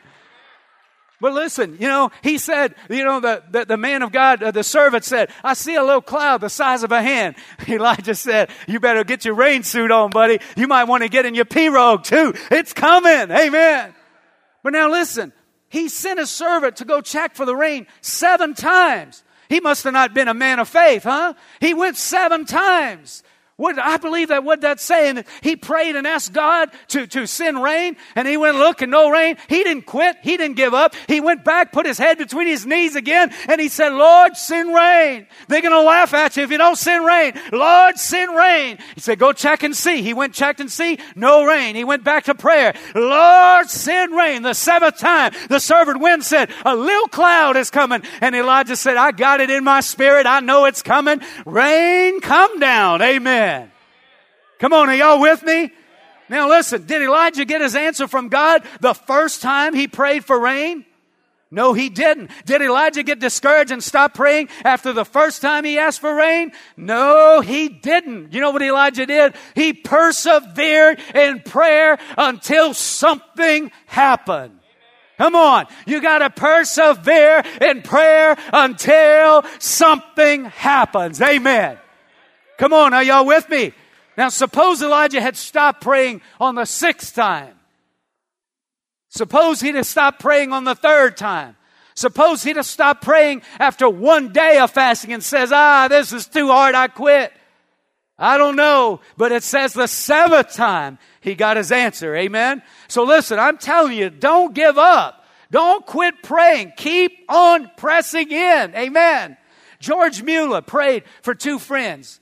But 1.21 1.33
listen, 1.33 1.77
you 1.79 1.87
know, 1.87 2.09
he 2.23 2.39
said, 2.39 2.73
you 2.89 3.05
know, 3.05 3.19
the, 3.19 3.43
the, 3.51 3.65
the 3.65 3.77
man 3.77 4.01
of 4.01 4.11
God, 4.11 4.41
uh, 4.41 4.49
the 4.49 4.63
servant 4.63 5.03
said, 5.03 5.29
I 5.43 5.53
see 5.53 5.75
a 5.75 5.83
little 5.83 6.01
cloud 6.01 6.41
the 6.41 6.49
size 6.49 6.81
of 6.81 6.91
a 6.91 7.01
hand. 7.01 7.35
Elijah 7.69 8.15
said, 8.15 8.49
you 8.67 8.79
better 8.79 9.03
get 9.03 9.23
your 9.23 9.35
rain 9.35 9.61
suit 9.61 9.91
on, 9.91 10.09
buddy. 10.09 10.39
You 10.57 10.67
might 10.67 10.85
want 10.85 11.03
to 11.03 11.09
get 11.09 11.27
in 11.27 11.35
your 11.35 11.45
pirogue 11.45 12.03
too. 12.03 12.33
It's 12.49 12.73
coming. 12.73 13.29
Amen. 13.29 13.93
But 14.63 14.73
now 14.73 14.89
listen, 14.89 15.31
he 15.69 15.89
sent 15.89 16.19
a 16.19 16.25
servant 16.25 16.77
to 16.77 16.85
go 16.85 17.01
check 17.01 17.35
for 17.35 17.45
the 17.45 17.55
rain 17.55 17.85
seven 18.01 18.55
times. 18.55 19.23
He 19.47 19.59
must 19.59 19.83
have 19.83 19.93
not 19.93 20.15
been 20.15 20.27
a 20.27 20.33
man 20.33 20.57
of 20.57 20.67
faith, 20.69 21.03
huh? 21.03 21.35
He 21.59 21.75
went 21.75 21.97
seven 21.97 22.45
times. 22.45 23.21
What, 23.58 23.77
I 23.77 23.98
believe 23.98 24.29
that 24.29 24.43
what 24.43 24.62
that's 24.62 24.81
saying, 24.84 25.24
he 25.41 25.55
prayed 25.55 25.96
and 25.96 26.08
asked 26.08 26.34
God 26.34 26.72
to, 26.88 27.05
to 27.05 27.27
send 27.27 27.62
rain, 27.62 27.96
and 28.15 28.27
he 28.27 28.36
went 28.36 28.58
look 28.58 28.81
and 28.81 28.89
no 28.89 29.12
rain. 29.12 29.38
He 29.50 29.63
didn't 29.63 29.86
quit. 29.86 30.17
He 30.24 30.36
didn't 30.36 30.55
give 30.55 30.74
up. 30.74 30.96
He 31.08 31.22
went 31.22 31.46
back, 31.46 31.72
put 31.72 31.86
his 31.86 32.00
head 32.00 32.17
between 32.17 32.48
his 32.48 32.65
knees 32.65 32.96
again, 32.96 33.31
and 33.48 33.62
he 33.62 33.67
said, 33.67 33.93
Lord, 33.93 34.36
send 34.36 34.74
rain. 34.74 35.27
They're 35.48 35.62
going 35.62 35.74
to 35.74 35.81
laugh 35.81 36.12
at 36.15 36.38
you 36.38 36.43
if 36.43 36.50
you 36.50 36.58
don't 36.58 36.77
send 36.77 37.05
rain. 37.05 37.34
Lord, 37.51 38.00
send 38.00 38.36
rain. 38.36 38.79
He 38.96 39.01
said, 39.01 39.20
go 39.20 39.31
check 39.31 39.62
and 39.62 39.75
see. 39.75 40.01
He 40.01 40.15
went, 40.15 40.34
checked 40.34 40.60
and 40.60 40.72
see, 40.72 40.98
no 41.15 41.46
rain. 41.46 41.75
He 41.75 41.84
went 41.84 42.03
back 42.03 42.24
to 42.25 42.34
prayer. 42.34 42.74
Lord, 42.96 43.70
send 43.70 44.15
rain. 44.15 44.41
The 44.41 44.55
seventh 44.55 44.98
time, 44.98 45.34
the 45.50 45.60
servant 45.60 46.00
wind 46.00 46.24
said, 46.24 46.50
a 46.65 46.75
little 46.75 47.10
cloud 47.10 47.58
is 47.58 47.70
coming. 47.70 48.01
And 48.22 48.36
Elijah 48.36 48.75
said, 48.75 48.98
I 48.98 49.12
got 49.12 49.39
it 49.39 49.51
in 49.51 49.63
my 49.63 49.81
spirit. 49.81 50.25
I 50.25 50.39
know 50.39 50.65
it's 50.65 50.81
coming. 50.81 51.22
Rain, 51.46 52.22
come 52.22 52.60
down. 52.60 53.03
Amen. 53.03 53.40
Come 54.60 54.74
on, 54.74 54.89
are 54.89 54.95
y'all 54.95 55.19
with 55.21 55.43
me? 55.43 55.71
Now 56.29 56.48
listen, 56.50 56.86
did 56.86 57.01
Elijah 57.01 57.45
get 57.45 57.62
his 57.62 57.75
answer 57.75 58.07
from 58.07 58.29
God 58.29 58.63
the 58.79 58.93
first 58.93 59.41
time 59.41 59.74
he 59.74 59.88
prayed 59.88 60.24
for 60.24 60.39
rain? 60.39 60.86
No, 61.53 61.74
he 61.74 61.89
didn't. 61.89 62.31
Did 62.45 62.62
Elijah 62.62 63.03
get 63.03 63.19
discouraged 63.19 63.71
and 63.71 63.83
stop 63.83 64.13
praying 64.13 64.48
after 64.63 64.93
the 64.93 65.03
first 65.03 65.41
time 65.41 65.65
he 65.65 65.77
asked 65.77 66.00
for 66.00 66.15
rain? 66.15 66.53
No, 66.77 67.41
he 67.41 67.67
didn't. 67.67 68.31
You 68.31 68.39
know 68.39 68.51
what 68.51 68.62
Elijah 68.62 69.05
did? 69.05 69.36
He 69.53 69.74
persevered 69.74 71.01
in 71.13 71.41
prayer 71.41 72.00
until 72.17 72.74
something 72.74 73.69
happened. 73.88 74.60
Come 75.17 75.36
on. 75.36 75.67
You 75.86 76.01
gotta 76.01 76.29
persevere 76.29 77.43
in 77.60 77.81
prayer 77.81 78.38
until 78.53 79.43
something 79.60 80.45
happens. 80.45 81.21
Amen. 81.21 81.77
Come 82.61 82.73
on, 82.73 82.93
are 82.93 83.01
y'all 83.01 83.25
with 83.25 83.49
me? 83.49 83.73
Now, 84.15 84.29
suppose 84.29 84.83
Elijah 84.83 85.19
had 85.19 85.35
stopped 85.35 85.81
praying 85.81 86.21
on 86.39 86.53
the 86.53 86.65
sixth 86.65 87.15
time. 87.15 87.55
Suppose 89.09 89.61
he'd 89.61 89.73
have 89.73 89.87
stopped 89.87 90.19
praying 90.19 90.53
on 90.53 90.63
the 90.63 90.75
third 90.75 91.17
time. 91.17 91.55
Suppose 91.95 92.43
he'd 92.43 92.57
have 92.57 92.67
stopped 92.67 93.01
praying 93.03 93.41
after 93.57 93.89
one 93.89 94.31
day 94.31 94.59
of 94.59 94.69
fasting 94.69 95.11
and 95.11 95.23
says, 95.23 95.51
ah, 95.51 95.87
this 95.87 96.13
is 96.13 96.27
too 96.27 96.49
hard, 96.49 96.75
I 96.75 96.87
quit. 96.87 97.33
I 98.15 98.37
don't 98.37 98.55
know, 98.55 99.01
but 99.17 99.31
it 99.31 99.41
says 99.41 99.73
the 99.73 99.87
seventh 99.87 100.53
time 100.53 100.99
he 101.19 101.33
got 101.33 101.57
his 101.57 101.71
answer. 101.71 102.15
Amen. 102.15 102.61
So 102.89 103.05
listen, 103.05 103.39
I'm 103.39 103.57
telling 103.57 103.97
you, 103.97 104.11
don't 104.11 104.53
give 104.53 104.77
up. 104.77 105.25
Don't 105.49 105.83
quit 105.83 106.21
praying. 106.21 106.73
Keep 106.77 107.25
on 107.27 107.71
pressing 107.75 108.31
in. 108.31 108.75
Amen. 108.75 109.35
George 109.79 110.21
Mueller 110.21 110.61
prayed 110.61 111.05
for 111.23 111.33
two 111.33 111.57
friends. 111.57 112.20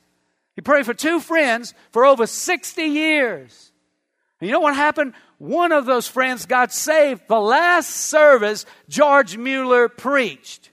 He 0.60 0.62
prayed 0.62 0.86
for 0.86 0.94
two 0.94 1.22
friends 1.22 1.74
for 1.92 2.06
over 2.06 2.28
60 2.28 2.84
years. 2.84 3.72
And 4.42 4.50
you 4.50 4.51
know 4.51 4.60
what 4.60 4.75
happened? 4.75 5.13
One 5.38 5.72
of 5.72 5.86
those 5.86 6.06
friends 6.06 6.46
got 6.46 6.74
saved 6.74 7.22
the 7.30 7.39
last 7.39 7.89
service 7.89 8.66
George 8.89 9.38
Mueller 9.38 9.88
preached. 9.88 10.72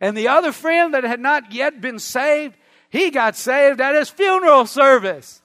And 0.00 0.16
the 0.16 0.28
other 0.28 0.50
friend 0.50 0.94
that 0.94 1.04
had 1.04 1.20
not 1.20 1.52
yet 1.52 1.82
been 1.82 1.98
saved, 1.98 2.56
he 2.88 3.10
got 3.10 3.36
saved 3.36 3.82
at 3.82 3.94
his 3.94 4.08
funeral 4.08 4.64
service. 4.64 5.42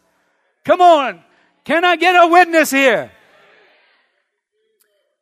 Come 0.63 0.80
on. 0.80 1.22
Can 1.66 1.84
I 1.84 1.98
get 1.98 2.16
a 2.16 2.30
witness 2.30 2.72
here? 2.72 3.12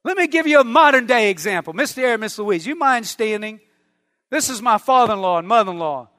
Let 0.04 0.18
me 0.18 0.28
give 0.28 0.46
you 0.46 0.60
a 0.60 0.64
modern 0.64 1.08
day 1.08 1.32
example. 1.32 1.74
Mr. 1.74 2.04
Air, 2.04 2.20
Miss 2.20 2.38
Louise, 2.38 2.68
you 2.68 2.76
mind 2.76 3.08
standing? 3.08 3.60
This 4.30 4.50
is 4.50 4.62
my 4.62 4.78
father 4.78 5.14
in 5.14 5.22
law 5.22 5.40
and 5.40 5.48
mother 5.48 5.72
in 5.72 5.80
law. 5.80 6.11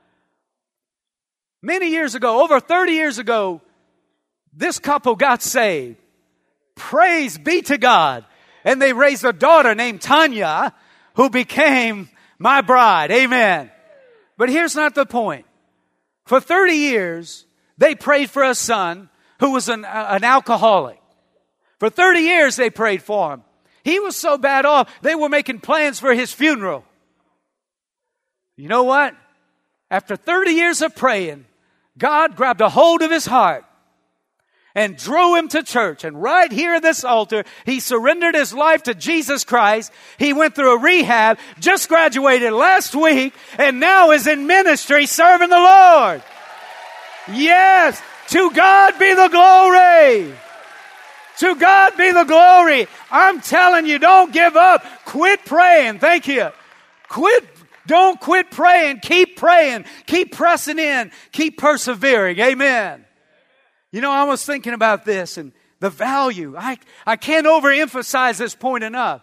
Many 1.63 1.91
years 1.91 2.15
ago, 2.15 2.43
over 2.43 2.59
30 2.59 2.93
years 2.93 3.19
ago, 3.19 3.61
this 4.53 4.79
couple 4.79 5.15
got 5.15 5.43
saved. 5.43 5.97
Praise 6.75 7.39
be 7.39 7.63
to 7.63 7.79
God. 7.79 8.25
And 8.65 8.83
they 8.83 8.93
raised 8.93 9.25
a 9.25 9.33
daughter 9.33 9.75
named 9.75 10.01
Tanya 10.01 10.75
who 11.15 11.31
became 11.31 12.09
my 12.39 12.61
bride. 12.61 13.11
Amen. 13.11 13.71
But 14.37 14.49
here's 14.49 14.75
not 14.75 14.95
the 14.95 15.07
point. 15.07 15.47
For 16.27 16.41
30 16.41 16.73
years, 16.75 17.45
they 17.79 17.95
prayed 17.95 18.31
for 18.31 18.43
a 18.43 18.55
son 18.55 19.09
who 19.41 19.53
was 19.53 19.69
an, 19.69 19.85
uh, 19.85 20.07
an 20.11 20.25
alcoholic. 20.25 21.01
For 21.79 21.91
30 21.91 22.21
years, 22.21 22.57
they 22.57 22.71
prayed 22.71 23.03
for 23.03 23.35
him. 23.35 23.45
He 23.85 23.99
was 23.99 24.17
so 24.17 24.39
bad 24.39 24.65
off, 24.65 24.89
they 25.03 25.15
were 25.15 25.29
making 25.29 25.61
plans 25.61 25.99
for 25.99 26.15
his 26.15 26.33
funeral. 26.33 26.85
You 28.57 28.69
know 28.69 28.85
what? 28.85 29.15
After 29.91 30.15
30 30.15 30.53
years 30.53 30.83
of 30.83 30.95
praying, 30.95 31.45
God 31.99 32.37
grabbed 32.37 32.61
a 32.61 32.69
hold 32.69 33.03
of 33.03 33.11
his 33.11 33.27
heart 33.27 33.65
and 34.75 34.97
drew 34.97 35.37
him 35.37 35.49
to 35.49 35.63
church. 35.63 36.05
And 36.05 36.23
right 36.23 36.51
here 36.51 36.75
at 36.75 36.83
this 36.83 37.05
altar, 37.05 37.45
he 37.67 37.81
surrendered 37.81 38.35
his 38.35 38.55
life 38.55 38.85
to 38.85 38.95
Jesus 38.95 39.45
Christ. 39.45 39.93
He 40.19 40.33
went 40.33 40.55
through 40.55 40.77
a 40.77 40.81
rehab, 40.81 41.39
just 41.61 41.89
graduated 41.89 42.53
last 42.53 42.95
week, 42.95 43.35
and 43.59 43.81
now 43.81 44.13
is 44.13 44.27
in 44.27 44.47
ministry 44.47 45.07
serving 45.07 45.51
the 45.51 45.57
Lord. 45.57 46.23
Yes, 47.33 48.01
to 48.29 48.51
God 48.51 48.99
be 48.99 49.15
the 49.15 49.29
glory. 49.29 50.35
To 51.39 51.55
God 51.57 51.97
be 51.97 52.13
the 52.13 52.25
glory. 52.25 52.87
I'm 53.11 53.41
telling 53.41 53.87
you, 53.87 53.99
don't 53.99 54.33
give 54.33 54.57
up. 54.57 54.85
Quit 55.05 55.45
praying. 55.45 55.99
Thank 55.99 56.29
you. 56.29 56.51
Quit 57.09 57.52
don't 57.87 58.21
quit 58.21 58.51
praying. 58.51 59.01
Keep 59.01 59.37
praying. 59.37 59.85
Keep 60.07 60.33
pressing 60.33 60.79
in. 60.79 61.11
Keep 61.33 61.59
persevering. 61.59 62.39
Amen. 62.39 63.05
You 63.91 64.01
know, 64.01 64.11
I 64.11 64.25
was 64.25 64.45
thinking 64.45 64.73
about 64.73 65.05
this 65.05 65.37
and 65.37 65.53
the 65.81 65.91
value. 65.91 66.55
I, 66.57 66.79
I 67.07 67.17
can't 67.17 67.47
overemphasize 67.47 68.39
this 68.39 68.55
point 68.55 68.85
enough. 68.85 69.23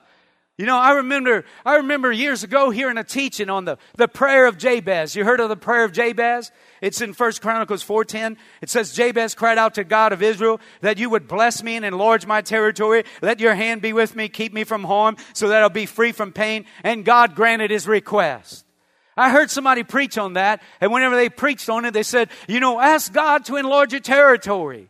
You 0.57 0.65
know, 0.65 0.77
I 0.77 0.91
remember, 0.91 1.45
I 1.65 1.77
remember 1.77 2.11
years 2.11 2.43
ago 2.43 2.69
hearing 2.69 2.97
a 2.97 3.03
teaching 3.03 3.49
on 3.49 3.63
the, 3.63 3.77
the 3.95 4.09
prayer 4.09 4.45
of 4.45 4.57
Jabez. 4.57 5.15
You 5.15 5.23
heard 5.23 5.39
of 5.39 5.47
the 5.47 5.55
prayer 5.55 5.85
of 5.85 5.93
Jabez? 5.93 6.51
It's 6.81 7.01
in 7.01 7.13
First 7.13 7.41
Chronicles 7.41 7.83
4.10. 7.83 8.37
It 8.61 8.69
says, 8.69 8.93
Jabez 8.93 9.35
cried 9.35 9.57
out 9.57 9.75
to 9.75 9.83
God 9.83 10.13
of 10.13 10.23
Israel 10.23 10.61
that 10.81 10.97
you 10.97 11.09
would 11.09 11.27
bless 11.27 11.61
me 11.61 11.75
and 11.75 11.85
enlarge 11.85 12.25
my 12.25 12.41
territory. 12.41 13.03
Let 13.21 13.39
your 13.39 13.55
hand 13.55 13.81
be 13.81 13.93
with 13.93 14.15
me, 14.15 14.29
keep 14.29 14.53
me 14.53 14.63
from 14.63 14.83
harm 14.83 15.17
so 15.33 15.49
that 15.49 15.61
I'll 15.61 15.69
be 15.69 15.85
free 15.85 16.11
from 16.11 16.31
pain. 16.31 16.65
And 16.83 17.05
God 17.05 17.35
granted 17.35 17.71
his 17.71 17.87
request. 17.87 18.65
I 19.19 19.31
heard 19.31 19.51
somebody 19.51 19.83
preach 19.83 20.17
on 20.17 20.33
that, 20.33 20.61
and 20.79 20.93
whenever 20.93 21.17
they 21.17 21.27
preached 21.27 21.69
on 21.69 21.83
it, 21.83 21.91
they 21.91 22.03
said, 22.03 22.29
you 22.47 22.61
know, 22.61 22.79
ask 22.79 23.11
God 23.11 23.43
to 23.45 23.57
enlarge 23.57 23.91
your 23.91 23.99
territory. 23.99 24.87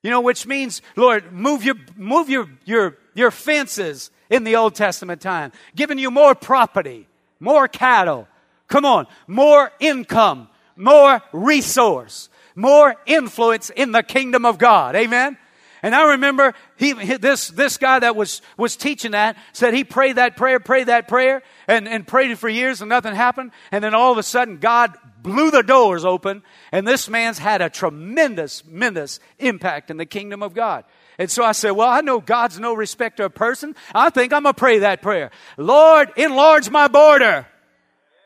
You 0.00 0.10
know, 0.10 0.20
which 0.20 0.46
means, 0.46 0.80
Lord, 0.94 1.32
move 1.32 1.64
your, 1.64 1.74
move 1.96 2.28
your, 2.28 2.48
your, 2.64 2.96
your 3.14 3.32
fences 3.32 4.12
in 4.30 4.44
the 4.44 4.54
Old 4.54 4.76
Testament 4.76 5.20
time, 5.20 5.50
giving 5.74 5.98
you 5.98 6.10
more 6.12 6.36
property, 6.36 7.08
more 7.40 7.66
cattle. 7.66 8.28
Come 8.68 8.84
on, 8.84 9.08
more 9.26 9.72
income, 9.80 10.48
more 10.78 11.20
resource, 11.32 12.28
more 12.54 12.96
influence 13.06 13.70
in 13.70 13.92
the 13.92 14.02
kingdom 14.02 14.44
of 14.44 14.58
God. 14.58 14.96
Amen. 14.96 15.36
And 15.82 15.94
I 15.94 16.12
remember 16.12 16.54
he, 16.76 16.92
this, 16.92 17.48
this 17.48 17.76
guy 17.76 18.00
that 18.00 18.16
was, 18.16 18.42
was 18.56 18.76
teaching 18.76 19.12
that 19.12 19.36
said 19.52 19.74
he 19.74 19.84
prayed 19.84 20.16
that 20.16 20.36
prayer, 20.36 20.58
prayed 20.58 20.88
that 20.88 21.06
prayer, 21.06 21.42
and, 21.68 21.86
and 21.86 22.06
prayed 22.06 22.30
it 22.30 22.38
for 22.38 22.48
years 22.48 22.80
and 22.80 22.88
nothing 22.88 23.14
happened. 23.14 23.52
And 23.70 23.82
then 23.84 23.94
all 23.94 24.10
of 24.10 24.18
a 24.18 24.22
sudden 24.22 24.58
God 24.58 24.96
blew 25.22 25.50
the 25.50 25.62
doors 25.62 26.04
open 26.04 26.42
and 26.72 26.86
this 26.86 27.08
man's 27.08 27.38
had 27.38 27.62
a 27.62 27.70
tremendous, 27.70 28.62
tremendous 28.62 29.20
impact 29.38 29.90
in 29.90 29.96
the 29.96 30.06
kingdom 30.06 30.42
of 30.42 30.54
God. 30.54 30.84
And 31.18 31.30
so 31.30 31.44
I 31.44 31.52
said, 31.52 31.72
well, 31.72 31.88
I 31.88 32.00
know 32.00 32.20
God's 32.20 32.60
no 32.60 32.74
respecter 32.74 33.24
of 33.24 33.34
person. 33.34 33.74
I 33.92 34.10
think 34.10 34.32
I'm 34.32 34.44
going 34.44 34.54
to 34.54 34.58
pray 34.58 34.80
that 34.80 35.02
prayer. 35.02 35.30
Lord, 35.56 36.10
enlarge 36.16 36.70
my 36.70 36.86
border. 36.86 37.46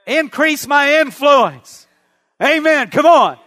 Increase 0.06 0.66
my 0.66 1.00
influence. 1.00 1.81
Amen. 2.42 2.90
Come 2.90 3.06
on. 3.06 3.38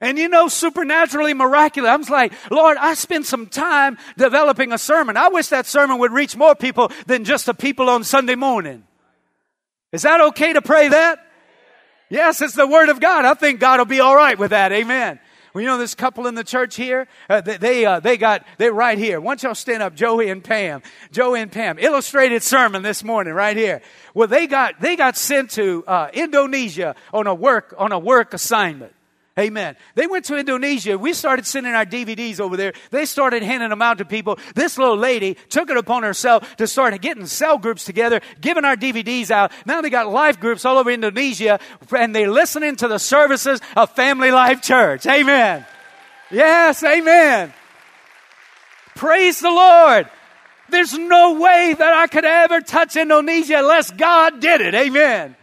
And 0.00 0.18
you 0.18 0.28
know, 0.28 0.48
supernaturally 0.48 1.32
miraculous. 1.32 1.88
I 1.88 1.96
was 1.96 2.10
like, 2.10 2.32
Lord, 2.50 2.76
I 2.76 2.94
spent 2.94 3.24
some 3.24 3.46
time 3.46 3.98
developing 4.18 4.72
a 4.72 4.78
sermon. 4.78 5.16
I 5.16 5.28
wish 5.28 5.48
that 5.48 5.64
sermon 5.64 5.98
would 5.98 6.12
reach 6.12 6.36
more 6.36 6.56
people 6.56 6.90
than 7.06 7.24
just 7.24 7.46
the 7.46 7.54
people 7.54 7.88
on 7.88 8.02
Sunday 8.02 8.34
morning. 8.34 8.82
Is 9.92 10.02
that 10.02 10.20
okay 10.20 10.54
to 10.54 10.62
pray 10.62 10.88
that? 10.88 11.24
Yes, 12.10 12.42
it's 12.42 12.54
the 12.54 12.66
word 12.66 12.88
of 12.88 13.00
God. 13.00 13.24
I 13.24 13.34
think 13.34 13.60
God 13.60 13.78
will 13.78 13.86
be 13.86 14.00
all 14.00 14.16
right 14.16 14.38
with 14.38 14.50
that. 14.50 14.72
Amen. 14.72 15.20
Well, 15.52 15.60
you 15.60 15.68
know 15.68 15.76
this 15.76 15.94
couple 15.94 16.26
in 16.26 16.34
the 16.34 16.44
church 16.44 16.76
here. 16.76 17.06
Uh, 17.28 17.42
they 17.42 17.56
they, 17.58 17.84
uh, 17.84 18.00
they 18.00 18.16
got 18.16 18.46
they're 18.56 18.72
right 18.72 18.96
here. 18.96 19.20
Don't 19.20 19.42
y'all 19.42 19.54
stand 19.54 19.82
up, 19.82 19.94
Joey 19.94 20.30
and 20.30 20.42
Pam? 20.42 20.82
Joey 21.10 21.40
and 21.40 21.52
Pam, 21.52 21.78
illustrated 21.78 22.42
sermon 22.42 22.82
this 22.82 23.04
morning, 23.04 23.34
right 23.34 23.56
here. 23.56 23.82
Well, 24.14 24.28
they 24.28 24.46
got 24.46 24.80
they 24.80 24.96
got 24.96 25.16
sent 25.16 25.50
to 25.52 25.84
uh, 25.86 26.08
Indonesia 26.14 26.94
on 27.12 27.26
a 27.26 27.34
work 27.34 27.74
on 27.76 27.92
a 27.92 27.98
work 27.98 28.32
assignment. 28.32 28.94
Amen. 29.38 29.76
They 29.94 30.06
went 30.06 30.26
to 30.26 30.36
Indonesia. 30.36 30.98
We 30.98 31.14
started 31.14 31.46
sending 31.46 31.72
our 31.72 31.86
DVDs 31.86 32.38
over 32.38 32.54
there. 32.54 32.74
They 32.90 33.06
started 33.06 33.42
handing 33.42 33.70
them 33.70 33.80
out 33.80 33.98
to 33.98 34.04
people. 34.04 34.38
This 34.54 34.76
little 34.76 34.96
lady 34.96 35.38
took 35.48 35.70
it 35.70 35.76
upon 35.78 36.02
herself 36.02 36.56
to 36.56 36.66
start 36.66 37.00
getting 37.00 37.24
cell 37.24 37.56
groups 37.56 37.86
together, 37.86 38.20
giving 38.42 38.66
our 38.66 38.76
DVDs 38.76 39.30
out. 39.30 39.50
Now 39.64 39.80
they 39.80 39.88
got 39.88 40.10
life 40.10 40.38
groups 40.38 40.66
all 40.66 40.76
over 40.76 40.90
Indonesia, 40.90 41.60
and 41.96 42.14
they're 42.14 42.30
listening 42.30 42.76
to 42.76 42.88
the 42.88 42.98
services 42.98 43.60
of 43.74 43.90
Family 43.92 44.30
Life 44.30 44.60
Church. 44.60 45.06
Amen. 45.06 45.64
Yes, 46.30 46.84
amen. 46.84 47.54
Praise 48.94 49.40
the 49.40 49.50
Lord. 49.50 50.10
There's 50.68 50.96
no 50.96 51.40
way 51.40 51.74
that 51.78 51.92
I 51.94 52.06
could 52.06 52.26
ever 52.26 52.60
touch 52.60 52.96
Indonesia 52.96 53.58
unless 53.58 53.90
God 53.90 54.40
did 54.40 54.60
it. 54.60 54.74
Amen. 54.74 55.36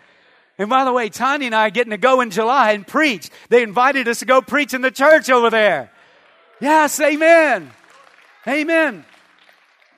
And 0.60 0.70
by 0.70 0.84
the 0.84 0.92
way, 0.92 1.08
Tanya 1.08 1.48
and 1.48 1.56
I 1.56 1.68
are 1.68 1.70
getting 1.72 1.92
to 1.92 1.98
go 1.98 2.20
in 2.20 2.32
July 2.32 2.74
and 2.74 2.86
preach. 2.86 3.30
They 3.48 3.64
invited 3.64 4.10
us 4.10 4.20
to 4.20 4.26
go 4.26 4.42
preach 4.42 4.74
in 4.74 4.82
the 4.82 4.92
church 4.92 5.30
over 5.30 5.50
there. 5.50 5.90
Yes, 6.60 7.00
amen. 7.00 7.72
Amen. 8.46 9.06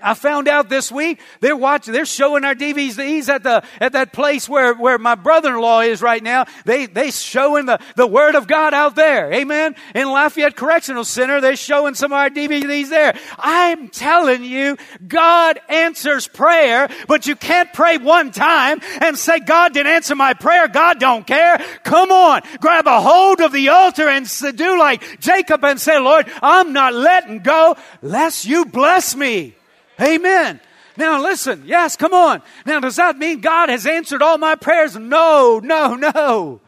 I 0.04 0.14
found 0.14 0.48
out 0.48 0.70
this 0.70 0.92
week 0.92 1.20
they're 1.40 1.56
watching, 1.56 1.94
they're 1.94 2.06
showing 2.06 2.44
our 2.44 2.56
DVDs 2.56 3.30
at 3.30 3.44
the 3.44 3.64
at 3.80 3.94
that 3.94 4.14
place 4.14 4.48
where, 4.48 4.74
where 4.74 4.98
my 4.98 5.16
brother-in-law 5.16 5.82
is 5.82 6.02
right 6.02 6.22
now. 6.22 6.46
They 6.66 6.86
they 6.86 7.12
showing 7.12 7.66
the, 7.66 7.80
the 7.96 8.08
word 8.08 8.36
of 8.36 8.48
God 8.48 8.74
out 8.74 8.96
there. 8.96 9.32
Amen. 9.34 9.76
In 9.96 10.08
Lafayette 10.08 10.56
Correctional 10.56 11.04
Center, 11.04 11.42
they're 11.42 11.56
showing 11.56 11.96
some 11.96 12.12
of 12.12 12.18
our 12.18 12.30
DVDs 12.30 12.90
there. 12.90 13.18
I'm 13.38 13.90
telling 13.90 14.44
you, 14.44 14.78
God 15.08 15.60
answers 15.70 16.28
prayer, 16.28 16.90
but 17.08 17.28
you 17.28 17.36
can't 17.36 17.72
pray 17.74 17.98
one 17.98 18.32
time 18.32 18.80
and 19.02 19.18
say, 19.18 19.40
God 19.40 19.74
didn't 19.74 19.92
answer 19.92 20.16
my 20.16 20.34
prayer. 20.34 20.68
God 20.68 21.00
don't 21.00 21.26
care. 21.26 21.60
Come 21.84 22.12
on, 22.12 22.42
grab 22.60 22.88
a 22.88 23.02
hold 23.02 23.42
of 23.42 23.52
the 23.52 23.70
altar 23.70 24.08
and 24.08 24.28
do 24.56 24.80
like 24.80 25.20
Jacob 25.20 25.64
and 25.64 25.80
say, 25.80 26.00
Lord, 26.00 26.28
I'm 26.42 26.74
not 26.74 26.94
letting 26.94 27.40
go 27.40 27.76
lest 28.02 28.46
you 28.46 28.66
bless 28.66 29.16
me. 29.16 29.56
Amen. 30.02 30.60
Now 30.98 31.22
listen, 31.22 31.64
yes, 31.66 31.96
come 31.96 32.14
on. 32.14 32.42
Now 32.66 32.80
does 32.80 32.98
that 32.98 33.18
mean 33.18 33.42
God 33.42 33.70
has 33.70 33.86
answered 33.86 34.22
all 34.22 34.38
my 34.38 34.56
prayers? 34.56 34.96
No, 34.96 35.60
no, 35.64 35.96
no. 35.96 36.62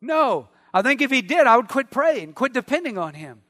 No. 0.00 0.48
I 0.74 0.82
think 0.82 1.00
if 1.00 1.10
he 1.10 1.22
did, 1.22 1.46
I 1.46 1.56
would 1.56 1.68
quit 1.68 1.90
praying, 1.90 2.34
quit 2.34 2.52
depending 2.52 2.98
on 2.98 3.14
him. 3.14 3.40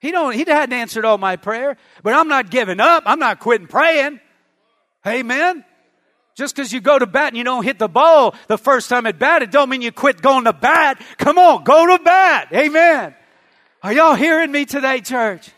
He 0.00 0.10
don't 0.12 0.34
he 0.34 0.44
hadn't 0.46 0.72
answered 0.72 1.04
all 1.04 1.18
my 1.18 1.36
prayer, 1.36 1.76
but 2.02 2.14
I'm 2.14 2.28
not 2.28 2.50
giving 2.50 2.80
up. 2.80 3.04
I'm 3.06 3.18
not 3.18 3.40
quitting 3.40 3.66
praying. 3.66 4.20
Amen. 5.06 5.64
Just 6.36 6.54
because 6.54 6.72
you 6.72 6.80
go 6.80 6.98
to 6.98 7.06
bat 7.06 7.28
and 7.28 7.36
you 7.36 7.44
don't 7.44 7.64
hit 7.64 7.78
the 7.78 7.88
ball 7.88 8.34
the 8.46 8.58
first 8.58 8.90
time 8.90 9.06
at 9.06 9.18
bat, 9.18 9.42
it 9.42 9.50
don't 9.50 9.70
mean 9.70 9.80
you 9.80 9.90
quit 9.90 10.20
going 10.20 10.44
to 10.44 10.52
bat. 10.52 11.00
Come 11.16 11.38
on, 11.38 11.64
go 11.64 11.96
to 11.96 12.02
bat. 12.02 12.48
Amen. 12.52 13.14
Are 13.82 13.92
y'all 13.92 14.14
hearing 14.14 14.52
me 14.52 14.66
today, 14.66 15.00
church? 15.00 15.50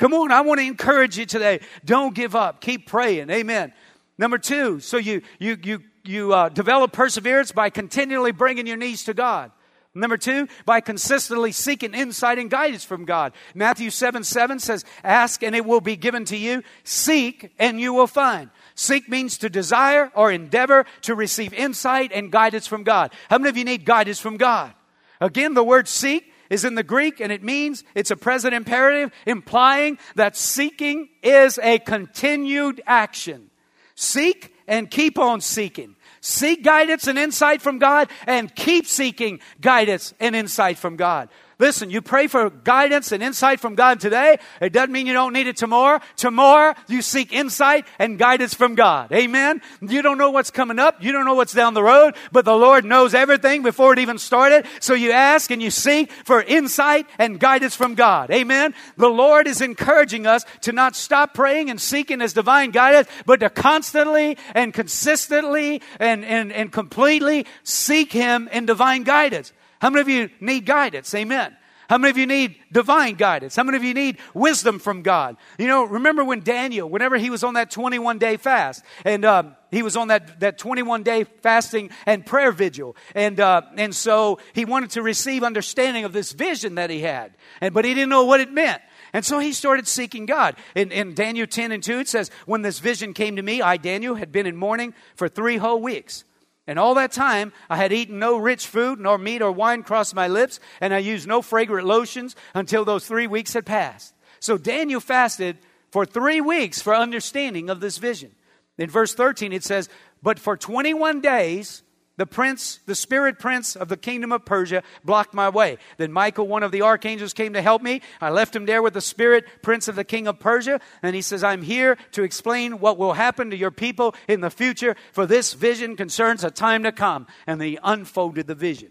Come 0.00 0.14
on, 0.14 0.32
I 0.32 0.40
want 0.40 0.60
to 0.60 0.66
encourage 0.66 1.18
you 1.18 1.26
today. 1.26 1.60
Don't 1.84 2.14
give 2.14 2.34
up. 2.34 2.62
Keep 2.62 2.86
praying. 2.86 3.28
Amen. 3.28 3.70
Number 4.16 4.38
two, 4.38 4.80
so 4.80 4.96
you 4.96 5.20
you 5.38 5.58
you 5.62 5.82
you 6.04 6.32
uh, 6.32 6.48
develop 6.48 6.92
perseverance 6.92 7.52
by 7.52 7.68
continually 7.68 8.32
bringing 8.32 8.66
your 8.66 8.78
knees 8.78 9.04
to 9.04 9.14
God. 9.14 9.52
Number 9.94 10.16
two, 10.16 10.48
by 10.64 10.80
consistently 10.80 11.52
seeking 11.52 11.92
insight 11.92 12.38
and 12.38 12.48
guidance 12.48 12.82
from 12.82 13.04
God. 13.04 13.34
Matthew 13.54 13.90
7 13.90 14.24
7 14.24 14.58
says, 14.58 14.86
Ask 15.04 15.42
and 15.42 15.54
it 15.54 15.66
will 15.66 15.82
be 15.82 15.96
given 15.96 16.24
to 16.26 16.36
you. 16.36 16.62
Seek 16.82 17.52
and 17.58 17.78
you 17.78 17.92
will 17.92 18.06
find. 18.06 18.48
Seek 18.74 19.06
means 19.06 19.36
to 19.38 19.50
desire 19.50 20.10
or 20.14 20.32
endeavor 20.32 20.86
to 21.02 21.14
receive 21.14 21.52
insight 21.52 22.10
and 22.14 22.32
guidance 22.32 22.66
from 22.66 22.84
God. 22.84 23.12
How 23.28 23.36
many 23.36 23.50
of 23.50 23.56
you 23.58 23.64
need 23.64 23.84
guidance 23.84 24.18
from 24.18 24.38
God? 24.38 24.72
Again, 25.20 25.52
the 25.52 25.62
word 25.62 25.88
seek 25.88 26.29
is 26.50 26.64
in 26.64 26.74
the 26.74 26.82
Greek 26.82 27.20
and 27.20 27.32
it 27.32 27.42
means 27.42 27.84
it's 27.94 28.10
a 28.10 28.16
present 28.16 28.52
imperative 28.52 29.12
implying 29.24 29.98
that 30.16 30.36
seeking 30.36 31.08
is 31.22 31.58
a 31.62 31.78
continued 31.78 32.82
action. 32.86 33.50
Seek 33.94 34.54
and 34.66 34.90
keep 34.90 35.18
on 35.18 35.40
seeking. 35.40 35.96
Seek 36.20 36.62
guidance 36.62 37.06
and 37.06 37.18
insight 37.18 37.62
from 37.62 37.78
God 37.78 38.10
and 38.26 38.54
keep 38.54 38.86
seeking 38.86 39.40
guidance 39.60 40.12
and 40.20 40.36
insight 40.36 40.76
from 40.76 40.96
God. 40.96 41.30
Listen, 41.60 41.90
you 41.90 42.00
pray 42.00 42.26
for 42.26 42.48
guidance 42.48 43.12
and 43.12 43.22
insight 43.22 43.60
from 43.60 43.74
God 43.74 44.00
today. 44.00 44.38
It 44.62 44.72
doesn't 44.72 44.90
mean 44.90 45.06
you 45.06 45.12
don't 45.12 45.34
need 45.34 45.46
it 45.46 45.58
tomorrow. 45.58 46.00
Tomorrow, 46.16 46.74
you 46.88 47.02
seek 47.02 47.34
insight 47.34 47.86
and 47.98 48.18
guidance 48.18 48.54
from 48.54 48.74
God. 48.74 49.12
Amen. 49.12 49.60
You 49.82 50.00
don't 50.00 50.16
know 50.16 50.30
what's 50.30 50.50
coming 50.50 50.78
up. 50.78 51.04
You 51.04 51.12
don't 51.12 51.26
know 51.26 51.34
what's 51.34 51.52
down 51.52 51.74
the 51.74 51.82
road, 51.82 52.14
but 52.32 52.46
the 52.46 52.56
Lord 52.56 52.86
knows 52.86 53.12
everything 53.12 53.62
before 53.62 53.92
it 53.92 53.98
even 53.98 54.16
started. 54.16 54.64
So 54.80 54.94
you 54.94 55.12
ask 55.12 55.50
and 55.50 55.60
you 55.60 55.70
seek 55.70 56.10
for 56.10 56.40
insight 56.40 57.06
and 57.18 57.38
guidance 57.38 57.76
from 57.76 57.94
God. 57.94 58.30
Amen. 58.30 58.74
The 58.96 59.10
Lord 59.10 59.46
is 59.46 59.60
encouraging 59.60 60.26
us 60.26 60.46
to 60.62 60.72
not 60.72 60.96
stop 60.96 61.34
praying 61.34 61.68
and 61.68 61.78
seeking 61.78 62.20
His 62.20 62.32
divine 62.32 62.70
guidance, 62.70 63.06
but 63.26 63.40
to 63.40 63.50
constantly 63.50 64.38
and 64.54 64.72
consistently 64.72 65.82
and, 65.98 66.24
and, 66.24 66.54
and 66.54 66.72
completely 66.72 67.44
seek 67.64 68.12
Him 68.12 68.48
in 68.50 68.64
divine 68.64 69.02
guidance. 69.02 69.52
How 69.80 69.90
many 69.90 70.00
of 70.00 70.08
you 70.08 70.30
need 70.40 70.66
guidance? 70.66 71.14
Amen. 71.14 71.56
How 71.90 71.98
many 71.98 72.12
of 72.12 72.18
you 72.18 72.26
need 72.26 72.54
divine 72.70 73.16
guidance? 73.16 73.56
How 73.56 73.64
many 73.64 73.76
of 73.76 73.82
you 73.82 73.94
need 73.94 74.18
wisdom 74.32 74.78
from 74.78 75.02
God? 75.02 75.36
You 75.58 75.66
know, 75.66 75.82
remember 75.82 76.22
when 76.22 76.38
Daniel, 76.38 76.88
whenever 76.88 77.16
he 77.16 77.30
was 77.30 77.42
on 77.42 77.54
that 77.54 77.72
21 77.72 78.18
day 78.18 78.36
fast, 78.36 78.84
and 79.04 79.24
um, 79.24 79.56
he 79.72 79.82
was 79.82 79.96
on 79.96 80.06
that, 80.06 80.38
that 80.38 80.56
21 80.56 81.02
day 81.02 81.24
fasting 81.24 81.90
and 82.06 82.24
prayer 82.24 82.52
vigil, 82.52 82.94
and 83.16 83.40
uh, 83.40 83.62
and 83.76 83.92
so 83.92 84.38
he 84.52 84.64
wanted 84.64 84.90
to 84.90 85.02
receive 85.02 85.42
understanding 85.42 86.04
of 86.04 86.12
this 86.12 86.30
vision 86.30 86.76
that 86.76 86.90
he 86.90 87.00
had, 87.00 87.32
and 87.60 87.74
but 87.74 87.84
he 87.84 87.92
didn't 87.92 88.10
know 88.10 88.24
what 88.24 88.38
it 88.38 88.52
meant. 88.52 88.80
And 89.12 89.24
so 89.24 89.40
he 89.40 89.52
started 89.52 89.88
seeking 89.88 90.26
God. 90.26 90.54
In, 90.76 90.92
in 90.92 91.14
Daniel 91.14 91.48
10 91.48 91.72
and 91.72 91.82
2, 91.82 91.98
it 91.98 92.08
says, 92.08 92.30
When 92.46 92.62
this 92.62 92.78
vision 92.78 93.12
came 93.12 93.34
to 93.34 93.42
me, 93.42 93.60
I, 93.60 93.76
Daniel, 93.76 94.14
had 94.14 94.30
been 94.30 94.46
in 94.46 94.56
mourning 94.56 94.94
for 95.16 95.28
three 95.28 95.56
whole 95.56 95.82
weeks. 95.82 96.22
And 96.70 96.78
all 96.78 96.94
that 96.94 97.10
time, 97.10 97.52
I 97.68 97.78
had 97.78 97.92
eaten 97.92 98.20
no 98.20 98.36
rich 98.36 98.68
food, 98.68 99.00
nor 99.00 99.18
meat 99.18 99.42
or 99.42 99.50
wine 99.50 99.82
crossed 99.82 100.14
my 100.14 100.28
lips, 100.28 100.60
and 100.80 100.94
I 100.94 100.98
used 100.98 101.26
no 101.26 101.42
fragrant 101.42 101.84
lotions 101.84 102.36
until 102.54 102.84
those 102.84 103.08
three 103.08 103.26
weeks 103.26 103.54
had 103.54 103.66
passed. 103.66 104.14
So 104.38 104.56
Daniel 104.56 105.00
fasted 105.00 105.58
for 105.90 106.06
three 106.06 106.40
weeks 106.40 106.80
for 106.80 106.94
understanding 106.94 107.70
of 107.70 107.80
this 107.80 107.98
vision. 107.98 108.36
In 108.78 108.88
verse 108.88 109.14
13, 109.14 109.52
it 109.52 109.64
says, 109.64 109.88
But 110.22 110.38
for 110.38 110.56
21 110.56 111.20
days, 111.20 111.82
the 112.20 112.26
prince, 112.26 112.80
the 112.84 112.94
spirit 112.94 113.38
prince 113.38 113.74
of 113.74 113.88
the 113.88 113.96
kingdom 113.96 114.30
of 114.30 114.44
Persia, 114.44 114.82
blocked 115.02 115.32
my 115.32 115.48
way. 115.48 115.78
Then 115.96 116.12
Michael, 116.12 116.46
one 116.46 116.62
of 116.62 116.70
the 116.70 116.82
archangels, 116.82 117.32
came 117.32 117.54
to 117.54 117.62
help 117.62 117.80
me. 117.80 118.02
I 118.20 118.28
left 118.28 118.54
him 118.54 118.66
there 118.66 118.82
with 118.82 118.92
the 118.92 119.00
spirit 119.00 119.46
prince 119.62 119.88
of 119.88 119.96
the 119.96 120.04
king 120.04 120.28
of 120.28 120.38
Persia. 120.38 120.82
And 121.02 121.16
he 121.16 121.22
says, 121.22 121.42
I'm 121.42 121.62
here 121.62 121.96
to 122.12 122.22
explain 122.22 122.78
what 122.78 122.98
will 122.98 123.14
happen 123.14 123.48
to 123.48 123.56
your 123.56 123.70
people 123.70 124.14
in 124.28 124.42
the 124.42 124.50
future, 124.50 124.96
for 125.12 125.24
this 125.24 125.54
vision 125.54 125.96
concerns 125.96 126.44
a 126.44 126.50
time 126.50 126.82
to 126.82 126.92
come. 126.92 127.26
And 127.46 127.62
he 127.62 127.78
unfolded 127.82 128.46
the 128.46 128.54
vision. 128.54 128.90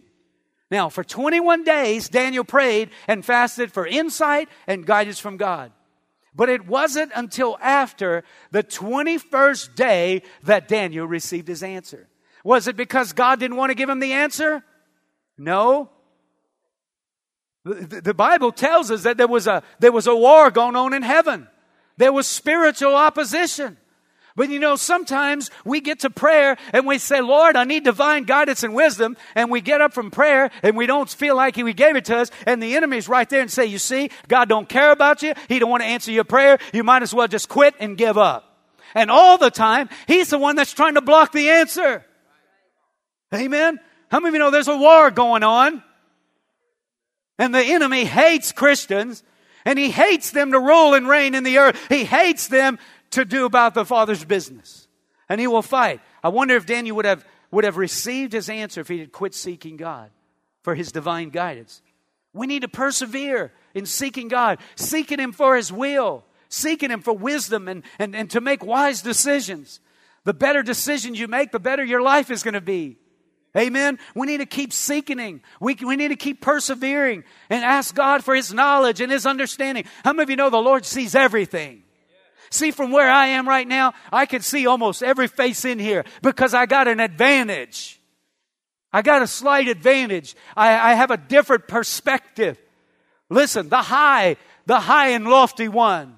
Now, 0.72 0.90
for 0.90 1.04
21 1.04 1.64
days, 1.64 2.10
Daniel 2.10 2.44
prayed 2.44 2.90
and 3.08 3.24
fasted 3.24 3.72
for 3.72 3.86
insight 3.86 4.50
and 4.66 4.88
guidance 4.88 5.20
from 5.20 5.38
God. 5.38 5.72
But 6.34 6.50
it 6.50 6.66
wasn't 6.66 7.12
until 7.16 7.60
after 7.62 8.24
the 8.50 8.64
21st 8.64 9.76
day 9.76 10.24
that 10.42 10.68
Daniel 10.68 11.06
received 11.06 11.48
his 11.48 11.62
answer. 11.62 12.09
Was 12.44 12.68
it 12.68 12.76
because 12.76 13.14
God 13.14 13.40
didn't 13.40 13.58
want 13.58 13.70
to 13.70 13.76
give 13.76 13.90
him 13.90 14.00
the 14.00 14.14
answer? 14.14 14.64
No. 15.38 15.90
The, 17.66 18.02
the, 18.02 18.14
Bible 18.14 18.52
tells 18.52 18.90
us 18.90 19.04
that 19.04 19.18
there 19.18 19.28
was, 19.28 19.46
a, 19.46 19.64
there 19.80 19.92
was 19.92 20.08
a 20.08 20.16
war 20.16 20.50
going 20.50 20.76
on 20.76 20.94
in 20.94 21.04
heaven. 21.04 21.48
There 21.98 22.14
was 22.14 22.26
spiritual 22.26 22.96
opposition. 22.96 23.78
But 24.36 24.50
you 24.50 24.60
know, 24.60 24.78
sometimes 24.78 25.52
we 25.66 25.82
get 25.82 26.00
to 26.00 26.10
prayer 26.10 26.56
and 26.72 26.88
we 26.88 26.98
say, 26.98 27.20
Lord, 27.20 27.58
I 27.58 27.66
need 27.66 27.84
divine 27.84 28.24
guidance 28.24 28.64
and 28.64 28.74
wisdom. 28.74 29.18
And 29.36 29.52
we 29.52 29.60
get 29.60 29.82
up 29.82 29.94
from 29.94 30.12
prayer 30.12 30.50
and 30.64 30.78
we 30.78 30.86
don't 30.86 31.10
feel 31.10 31.36
like 31.36 31.58
He 31.58 31.74
gave 31.74 31.98
it 31.98 32.06
to 32.06 32.18
us. 32.20 32.32
And 32.46 32.64
the 32.64 32.78
enemy's 32.78 33.10
right 33.10 33.28
there 33.28 33.42
and 33.42 33.52
say, 33.52 33.66
you 33.66 33.80
see, 33.80 34.10
God 34.30 34.48
don't 34.48 34.70
care 34.70 34.92
about 34.92 35.22
you. 35.22 35.34
He 35.50 35.60
don't 35.60 35.70
want 35.70 35.84
to 35.84 35.88
answer 35.88 36.12
your 36.12 36.24
prayer. 36.24 36.58
You 36.74 36.86
might 36.86 37.04
as 37.04 37.14
well 37.14 37.28
just 37.28 37.50
quit 37.50 37.76
and 37.82 37.98
give 37.98 38.18
up. 38.18 38.46
And 38.96 39.12
all 39.12 39.38
the 39.38 39.52
time, 39.52 39.90
He's 40.08 40.30
the 40.30 40.40
one 40.40 40.56
that's 40.56 40.74
trying 40.74 40.94
to 40.94 41.02
block 41.02 41.34
the 41.34 41.50
answer. 41.50 42.06
Amen? 43.34 43.80
How 44.10 44.20
many 44.20 44.30
of 44.30 44.34
you 44.34 44.40
know 44.40 44.52
there's 44.52 44.68
a 44.68 44.78
war 44.78 45.12
going 45.12 45.44
on? 45.44 45.84
And 47.38 47.54
the 47.54 47.64
enemy 47.64 48.06
hates 48.06 48.52
Christians 48.52 49.24
and 49.66 49.78
he 49.78 49.92
hates 49.92 50.32
them 50.32 50.52
to 50.52 50.60
rule 50.60 50.94
and 50.94 51.08
reign 51.08 51.36
in 51.36 51.44
the 51.44 51.58
earth. 51.60 51.80
He 51.90 52.04
hates 52.04 52.48
them 52.48 52.80
to 53.12 53.26
do 53.26 53.46
about 53.46 53.74
the 53.74 53.86
Father's 53.86 54.26
business. 54.26 54.88
And 55.28 55.40
he 55.40 55.48
will 55.48 55.62
fight. 55.62 56.02
I 56.24 56.30
wonder 56.30 56.56
if 56.56 56.66
Daniel 56.66 56.96
would 56.98 57.06
have, 57.06 57.26
would 57.52 57.64
have 57.64 57.78
received 57.78 58.34
his 58.34 58.50
answer 58.50 58.82
if 58.82 58.88
he 58.88 59.00
had 59.00 59.12
quit 59.12 59.34
seeking 59.34 59.78
God 59.78 60.10
for 60.64 60.76
his 60.76 60.92
divine 60.92 61.30
guidance. 61.30 61.82
We 62.34 62.48
need 62.48 62.64
to 62.64 62.68
persevere 62.68 63.52
in 63.74 63.86
seeking 63.86 64.28
God, 64.28 64.60
seeking 64.76 65.20
him 65.20 65.32
for 65.32 65.56
his 65.56 65.72
will, 65.72 66.26
seeking 66.50 66.90
him 66.90 67.02
for 67.02 67.14
wisdom 67.14 67.68
and, 67.68 67.84
and, 68.00 68.16
and 68.16 68.30
to 68.32 68.42
make 68.42 68.66
wise 68.66 69.02
decisions. 69.02 69.80
The 70.26 70.34
better 70.34 70.64
decisions 70.64 71.20
you 71.20 71.28
make, 71.28 71.52
the 71.52 71.60
better 71.60 71.84
your 71.84 72.02
life 72.02 72.30
is 72.30 72.44
going 72.44 72.56
to 72.56 72.62
be. 72.62 72.98
Amen. 73.58 73.98
We 74.14 74.28
need 74.28 74.38
to 74.38 74.46
keep 74.46 74.72
seeking. 74.72 75.42
We, 75.60 75.76
we 75.76 75.96
need 75.96 76.10
to 76.10 76.16
keep 76.16 76.42
persevering 76.42 77.24
and 77.50 77.64
ask 77.64 77.96
God 77.96 78.24
for 78.24 78.36
His 78.36 78.54
knowledge 78.54 79.02
and 79.02 79.12
His 79.12 79.26
understanding. 79.26 79.86
How 80.04 80.14
many 80.14 80.24
of 80.24 80.30
you 80.30 80.36
know 80.36 80.50
the 80.50 80.58
Lord 80.58 80.86
sees 80.86 81.16
everything? 81.16 81.84
See, 82.52 82.72
from 82.72 82.92
where 82.92 83.10
I 83.10 83.28
am 83.28 83.48
right 83.48 83.68
now, 83.68 83.94
I 84.12 84.26
can 84.26 84.42
see 84.42 84.66
almost 84.66 85.04
every 85.04 85.28
face 85.28 85.66
in 85.66 85.80
here 85.80 86.04
because 86.22 86.54
I 86.54 86.66
got 86.66 86.88
an 86.88 87.00
advantage. 87.00 88.00
I 88.92 89.02
got 89.02 89.22
a 89.22 89.28
slight 89.28 89.68
advantage. 89.68 90.36
I, 90.56 90.92
I 90.92 90.94
have 90.96 91.12
a 91.12 91.18
different 91.18 91.68
perspective. 91.68 92.60
Listen, 93.30 93.70
the 93.70 93.82
high, 93.82 94.38
the 94.66 94.80
high 94.80 95.10
and 95.10 95.28
lofty 95.28 95.68
one. 95.68 96.18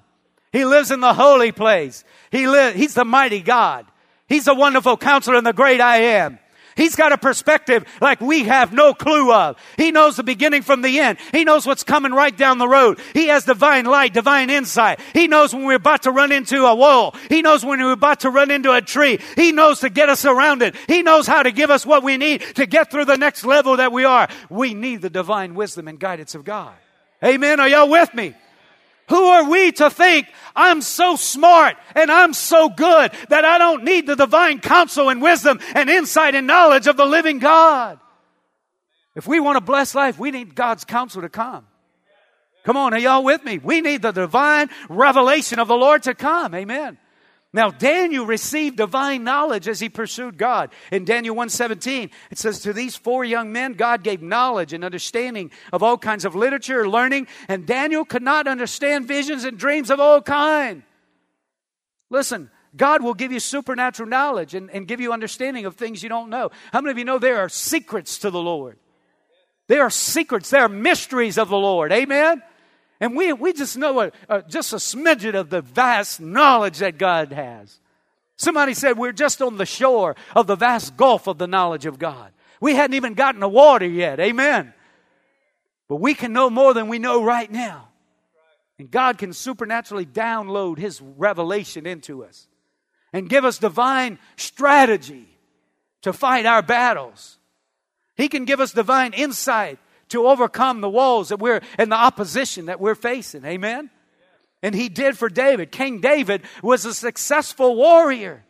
He 0.52 0.64
lives 0.64 0.90
in 0.90 1.00
the 1.00 1.14
holy 1.14 1.52
place. 1.52 2.04
He 2.30 2.46
li- 2.46 2.72
he's 2.72 2.94
the 2.94 3.04
mighty 3.04 3.40
God. 3.40 3.86
He's 4.26 4.44
the 4.46 4.54
wonderful 4.54 4.96
counselor 4.96 5.36
and 5.36 5.46
the 5.46 5.52
great 5.52 5.80
I 5.80 5.96
am. 5.98 6.38
He's 6.76 6.96
got 6.96 7.12
a 7.12 7.18
perspective 7.18 7.84
like 8.00 8.20
we 8.20 8.44
have 8.44 8.72
no 8.72 8.94
clue 8.94 9.32
of. 9.32 9.56
He 9.76 9.90
knows 9.90 10.16
the 10.16 10.22
beginning 10.22 10.62
from 10.62 10.82
the 10.82 10.98
end. 11.00 11.18
He 11.32 11.44
knows 11.44 11.66
what's 11.66 11.84
coming 11.84 12.12
right 12.12 12.36
down 12.36 12.58
the 12.58 12.68
road. 12.68 12.98
He 13.14 13.28
has 13.28 13.44
divine 13.44 13.84
light, 13.84 14.14
divine 14.14 14.50
insight. 14.50 15.00
He 15.12 15.28
knows 15.28 15.54
when 15.54 15.64
we're 15.64 15.74
about 15.74 16.02
to 16.02 16.10
run 16.10 16.32
into 16.32 16.64
a 16.64 16.74
wall. 16.74 17.14
He 17.28 17.42
knows 17.42 17.64
when 17.64 17.80
we're 17.80 17.92
about 17.92 18.20
to 18.20 18.30
run 18.30 18.50
into 18.50 18.72
a 18.72 18.80
tree. 18.80 19.18
He 19.36 19.52
knows 19.52 19.80
to 19.80 19.90
get 19.90 20.08
us 20.08 20.20
surrounded. 20.20 20.76
He 20.88 21.02
knows 21.02 21.26
how 21.26 21.42
to 21.42 21.52
give 21.52 21.70
us 21.70 21.84
what 21.84 22.02
we 22.02 22.16
need 22.16 22.42
to 22.56 22.66
get 22.66 22.90
through 22.90 23.06
the 23.06 23.18
next 23.18 23.44
level 23.44 23.76
that 23.76 23.92
we 23.92 24.04
are. 24.04 24.28
We 24.48 24.74
need 24.74 25.02
the 25.02 25.10
divine 25.10 25.54
wisdom 25.54 25.88
and 25.88 25.98
guidance 25.98 26.34
of 26.34 26.44
God. 26.44 26.74
Amen. 27.24 27.60
Are 27.60 27.68
y'all 27.68 27.88
with 27.88 28.12
me? 28.14 28.34
Who 29.12 29.24
are 29.26 29.44
we 29.44 29.72
to 29.72 29.90
think 29.90 30.26
I'm 30.56 30.80
so 30.80 31.16
smart 31.16 31.76
and 31.94 32.10
I'm 32.10 32.32
so 32.32 32.70
good 32.70 33.12
that 33.28 33.44
I 33.44 33.58
don't 33.58 33.84
need 33.84 34.06
the 34.06 34.16
divine 34.16 34.58
counsel 34.58 35.10
and 35.10 35.20
wisdom 35.20 35.60
and 35.74 35.90
insight 35.90 36.34
and 36.34 36.46
knowledge 36.46 36.86
of 36.86 36.96
the 36.96 37.04
living 37.04 37.38
God? 37.38 38.00
If 39.14 39.26
we 39.26 39.38
want 39.38 39.58
a 39.58 39.60
blessed 39.60 39.94
life, 39.94 40.18
we 40.18 40.30
need 40.30 40.54
God's 40.54 40.86
counsel 40.86 41.20
to 41.20 41.28
come. 41.28 41.66
Come 42.64 42.78
on, 42.78 42.94
are 42.94 42.98
y'all 42.98 43.22
with 43.22 43.44
me? 43.44 43.58
We 43.58 43.82
need 43.82 44.00
the 44.00 44.12
divine 44.12 44.70
revelation 44.88 45.58
of 45.58 45.68
the 45.68 45.76
Lord 45.76 46.04
to 46.04 46.14
come. 46.14 46.54
Amen. 46.54 46.96
Now 47.54 47.70
Daniel 47.70 48.24
received 48.24 48.78
divine 48.78 49.24
knowledge 49.24 49.68
as 49.68 49.78
he 49.78 49.90
pursued 49.90 50.38
God. 50.38 50.72
In 50.90 51.04
Daniel 51.04 51.36
1:17, 51.36 52.10
it 52.30 52.38
says 52.38 52.60
to 52.60 52.72
these 52.72 52.96
four 52.96 53.24
young 53.24 53.52
men 53.52 53.74
God 53.74 54.02
gave 54.02 54.22
knowledge 54.22 54.72
and 54.72 54.82
understanding 54.82 55.50
of 55.70 55.82
all 55.82 55.98
kinds 55.98 56.24
of 56.24 56.34
literature, 56.34 56.88
learning, 56.88 57.26
and 57.48 57.66
Daniel 57.66 58.06
could 58.06 58.22
not 58.22 58.48
understand 58.48 59.06
visions 59.06 59.44
and 59.44 59.58
dreams 59.58 59.90
of 59.90 60.00
all 60.00 60.22
kind. 60.22 60.82
Listen, 62.08 62.50
God 62.74 63.02
will 63.02 63.14
give 63.14 63.32
you 63.32 63.40
supernatural 63.40 64.08
knowledge 64.08 64.54
and, 64.54 64.70
and 64.70 64.88
give 64.88 65.00
you 65.00 65.12
understanding 65.12 65.66
of 65.66 65.76
things 65.76 66.02
you 66.02 66.08
don't 66.08 66.30
know. 66.30 66.50
How 66.72 66.80
many 66.80 66.92
of 66.92 66.98
you 66.98 67.04
know 67.04 67.18
there 67.18 67.38
are 67.38 67.50
secrets 67.50 68.18
to 68.18 68.30
the 68.30 68.40
Lord? 68.40 68.78
There 69.68 69.82
are 69.82 69.90
secrets, 69.90 70.48
there 70.50 70.62
are 70.62 70.70
mysteries 70.70 71.36
of 71.36 71.50
the 71.50 71.56
Lord. 71.56 71.92
Amen. 71.92 72.42
And 73.02 73.16
we, 73.16 73.32
we 73.32 73.52
just 73.52 73.76
know 73.76 74.00
a, 74.00 74.06
a, 74.06 74.12
uh, 74.28 74.42
just 74.42 74.72
a 74.72 74.76
smidget 74.76 75.34
of 75.34 75.50
the 75.50 75.60
vast 75.60 76.20
knowledge 76.20 76.78
that 76.78 76.98
God 76.98 77.32
has. 77.32 77.80
Somebody 78.36 78.74
said 78.74 78.96
we're 78.96 79.10
just 79.10 79.42
on 79.42 79.56
the 79.56 79.66
shore 79.66 80.14
of 80.36 80.46
the 80.46 80.54
vast 80.54 80.96
gulf 80.96 81.26
of 81.26 81.36
the 81.36 81.48
knowledge 81.48 81.84
of 81.84 81.98
God. 81.98 82.30
We 82.60 82.76
hadn't 82.76 82.94
even 82.94 83.14
gotten 83.14 83.40
the 83.40 83.48
water 83.48 83.88
yet. 83.88 84.20
Amen. 84.20 84.72
But 85.88 85.96
we 85.96 86.14
can 86.14 86.32
know 86.32 86.48
more 86.48 86.74
than 86.74 86.86
we 86.86 87.00
know 87.00 87.24
right 87.24 87.50
now. 87.50 87.88
And 88.78 88.88
God 88.88 89.18
can 89.18 89.32
supernaturally 89.32 90.06
download 90.06 90.78
His 90.78 91.00
revelation 91.00 91.88
into 91.88 92.24
us 92.24 92.46
and 93.12 93.28
give 93.28 93.44
us 93.44 93.58
divine 93.58 94.20
strategy 94.36 95.26
to 96.02 96.12
fight 96.12 96.46
our 96.46 96.62
battles. 96.62 97.36
He 98.14 98.28
can 98.28 98.44
give 98.44 98.60
us 98.60 98.70
divine 98.70 99.12
insight 99.12 99.80
to 100.12 100.26
overcome 100.26 100.80
the 100.80 100.88
walls 100.88 101.28
that 101.28 101.38
we're 101.38 101.60
and 101.76 101.90
the 101.90 101.96
opposition 101.96 102.66
that 102.66 102.80
we're 102.80 102.94
facing. 102.94 103.44
Amen. 103.44 103.90
And 104.62 104.74
he 104.74 104.88
did 104.88 105.18
for 105.18 105.28
David. 105.28 105.72
King 105.72 106.00
David 106.00 106.42
was 106.62 106.84
a 106.84 106.94
successful 106.94 107.74
warrior. 107.74 108.44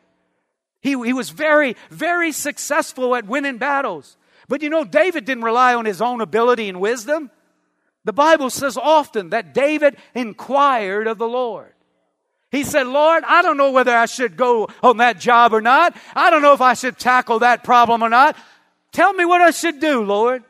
He, 0.80 0.90
he 0.90 1.12
was 1.12 1.30
very, 1.30 1.76
very 1.90 2.32
successful 2.32 3.16
at 3.16 3.26
winning 3.26 3.58
battles. 3.58 4.16
But 4.48 4.62
you 4.62 4.68
know, 4.68 4.84
David 4.84 5.24
didn't 5.24 5.44
rely 5.44 5.74
on 5.74 5.86
his 5.86 6.02
own 6.02 6.20
ability 6.20 6.68
and 6.68 6.80
wisdom. 6.80 7.30
The 8.04 8.12
Bible 8.12 8.50
says 8.50 8.76
often 8.76 9.30
that 9.30 9.54
David 9.54 9.96
inquired 10.14 11.06
of 11.06 11.18
the 11.18 11.28
Lord. 11.28 11.72
He 12.50 12.64
said, 12.64 12.86
Lord, 12.86 13.24
I 13.26 13.40
don't 13.40 13.56
know 13.56 13.70
whether 13.70 13.96
I 13.96 14.06
should 14.06 14.36
go 14.36 14.68
on 14.82 14.98
that 14.98 15.18
job 15.18 15.54
or 15.54 15.62
not. 15.62 15.96
I 16.14 16.28
don't 16.28 16.42
know 16.42 16.52
if 16.52 16.60
I 16.60 16.74
should 16.74 16.98
tackle 16.98 17.38
that 17.38 17.64
problem 17.64 18.02
or 18.02 18.10
not. 18.10 18.36
Tell 18.90 19.12
me 19.14 19.24
what 19.24 19.40
I 19.40 19.52
should 19.52 19.80
do, 19.80 20.02
Lord. 20.02 20.44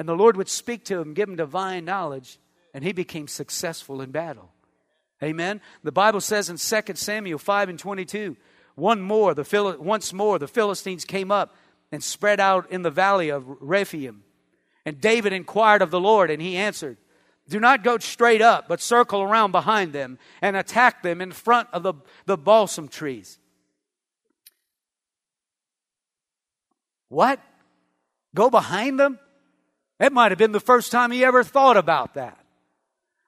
And 0.00 0.08
the 0.08 0.16
Lord 0.16 0.34
would 0.38 0.48
speak 0.48 0.86
to 0.86 0.98
him, 0.98 1.12
give 1.12 1.28
him 1.28 1.36
divine 1.36 1.84
knowledge, 1.84 2.38
and 2.72 2.82
he 2.82 2.92
became 2.92 3.28
successful 3.28 4.00
in 4.00 4.12
battle. 4.12 4.50
Amen. 5.22 5.60
The 5.82 5.92
Bible 5.92 6.22
says 6.22 6.48
in 6.48 6.56
2 6.56 6.94
Samuel 6.94 7.38
5 7.38 7.68
and 7.68 7.78
22, 7.78 8.34
one 8.76 9.02
more, 9.02 9.34
the 9.34 9.44
Phil- 9.44 9.76
once 9.76 10.14
more 10.14 10.38
the 10.38 10.48
Philistines 10.48 11.04
came 11.04 11.30
up 11.30 11.54
and 11.92 12.02
spread 12.02 12.40
out 12.40 12.70
in 12.70 12.80
the 12.80 12.90
valley 12.90 13.28
of 13.28 13.44
Rephaim. 13.46 14.24
And 14.86 15.02
David 15.02 15.34
inquired 15.34 15.82
of 15.82 15.90
the 15.90 16.00
Lord, 16.00 16.30
and 16.30 16.40
he 16.40 16.56
answered, 16.56 16.96
Do 17.46 17.60
not 17.60 17.84
go 17.84 17.98
straight 17.98 18.40
up, 18.40 18.68
but 18.68 18.80
circle 18.80 19.20
around 19.20 19.52
behind 19.52 19.92
them 19.92 20.18
and 20.40 20.56
attack 20.56 21.02
them 21.02 21.20
in 21.20 21.30
front 21.30 21.68
of 21.74 21.82
the, 21.82 21.92
the 22.24 22.38
balsam 22.38 22.88
trees. 22.88 23.38
What? 27.10 27.38
Go 28.34 28.48
behind 28.48 28.98
them? 28.98 29.18
That 30.00 30.14
might 30.14 30.32
have 30.32 30.38
been 30.38 30.52
the 30.52 30.60
first 30.60 30.90
time 30.90 31.10
he 31.10 31.26
ever 31.26 31.44
thought 31.44 31.76
about 31.76 32.14
that. 32.14 32.38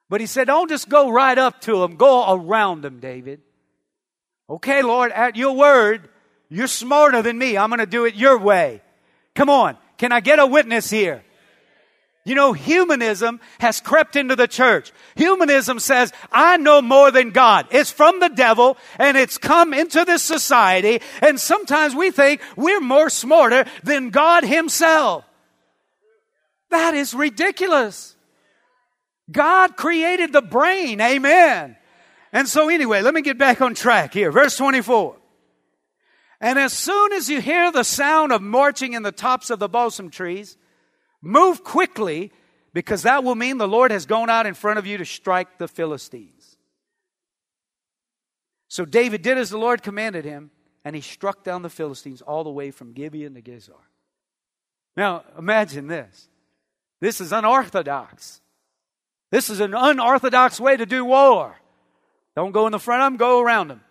But 0.09 0.21
he 0.21 0.27
said, 0.27 0.47
Don't 0.47 0.69
just 0.69 0.89
go 0.89 1.11
right 1.11 1.37
up 1.37 1.61
to 1.61 1.79
them, 1.79 1.97
go 1.97 2.33
around 2.33 2.81
them, 2.81 2.99
David. 2.99 3.41
Okay, 4.49 4.81
Lord, 4.81 5.11
at 5.11 5.35
your 5.35 5.55
word, 5.55 6.09
you're 6.49 6.67
smarter 6.67 7.21
than 7.21 7.37
me. 7.37 7.57
I'm 7.57 7.69
going 7.69 7.79
to 7.79 7.85
do 7.85 8.05
it 8.05 8.15
your 8.15 8.39
way. 8.39 8.81
Come 9.35 9.51
on. 9.51 9.77
Can 9.99 10.11
I 10.11 10.19
get 10.19 10.39
a 10.39 10.47
witness 10.47 10.89
here? 10.89 11.23
You 12.25 12.33
know, 12.33 12.53
humanism 12.53 13.39
has 13.59 13.79
crept 13.79 14.15
into 14.15 14.35
the 14.35 14.47
church. 14.47 14.91
Humanism 15.15 15.79
says, 15.79 16.11
I 16.31 16.57
know 16.57 16.81
more 16.81 17.11
than 17.11 17.29
God. 17.29 17.67
It's 17.69 17.91
from 17.91 18.19
the 18.19 18.29
devil 18.29 18.77
and 18.97 19.15
it's 19.15 19.37
come 19.37 19.73
into 19.75 20.05
this 20.05 20.23
society. 20.23 21.01
And 21.21 21.39
sometimes 21.39 21.93
we 21.93 22.09
think 22.09 22.41
we're 22.55 22.79
more 22.79 23.11
smarter 23.11 23.65
than 23.83 24.09
God 24.09 24.43
himself. 24.43 25.25
That 26.73 26.95
is 26.95 27.13
ridiculous. 27.13 28.15
God 29.31 29.77
created 29.77 30.33
the 30.33 30.41
brain. 30.41 30.99
Amen. 31.01 31.77
And 32.31 32.49
so, 32.49 32.67
anyway, 32.67 33.03
let 33.03 33.13
me 33.13 33.21
get 33.21 33.37
back 33.37 33.61
on 33.61 33.75
track 33.75 34.11
here. 34.11 34.31
Verse 34.31 34.57
24. 34.57 35.15
And 36.41 36.57
as 36.57 36.73
soon 36.73 37.13
as 37.13 37.29
you 37.29 37.41
hear 37.41 37.71
the 37.71 37.83
sound 37.83 38.31
of 38.31 38.41
marching 38.41 38.93
in 38.93 39.03
the 39.03 39.11
tops 39.11 39.51
of 39.51 39.59
the 39.59 39.69
balsam 39.69 40.09
trees, 40.09 40.57
move 41.21 41.63
quickly 41.63 42.31
because 42.73 43.03
that 43.03 43.23
will 43.23 43.35
mean 43.35 43.59
the 43.59 43.67
Lord 43.67 43.91
has 43.91 44.07
gone 44.07 44.31
out 44.31 44.47
in 44.47 44.55
front 44.55 44.79
of 44.79 44.87
you 44.87 44.97
to 44.97 45.05
strike 45.05 45.59
the 45.59 45.67
Philistines. 45.67 46.57
So 48.67 48.83
David 48.83 49.21
did 49.21 49.37
as 49.37 49.51
the 49.51 49.59
Lord 49.59 49.83
commanded 49.83 50.25
him, 50.25 50.49
and 50.83 50.95
he 50.95 51.03
struck 51.03 51.43
down 51.43 51.61
the 51.61 51.69
Philistines 51.69 52.23
all 52.23 52.43
the 52.43 52.49
way 52.49 52.71
from 52.71 52.93
Gibeon 52.93 53.35
to 53.35 53.43
Gezer. 53.43 53.73
Now, 54.97 55.23
imagine 55.37 55.85
this. 55.85 56.29
This 57.03 57.19
is 57.19 57.33
unorthodox. 57.33 58.39
This 59.29 59.49
is 59.49 59.59
an 59.59 59.73
unorthodox 59.73 60.57
way 60.57 60.77
to 60.77 60.85
do 60.85 61.03
war. 61.03 61.53
Don't 62.33 62.53
go 62.53 62.65
in 62.65 62.71
the 62.71 62.79
front 62.79 63.01
of 63.01 63.07
them, 63.07 63.17
go 63.17 63.41
around 63.41 63.67
them. 63.67 63.81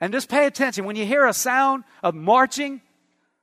And 0.00 0.12
just 0.12 0.28
pay 0.28 0.46
attention. 0.46 0.84
When 0.84 0.94
you 0.94 1.04
hear 1.04 1.26
a 1.26 1.32
sound 1.32 1.82
of 2.04 2.14
marching, 2.14 2.82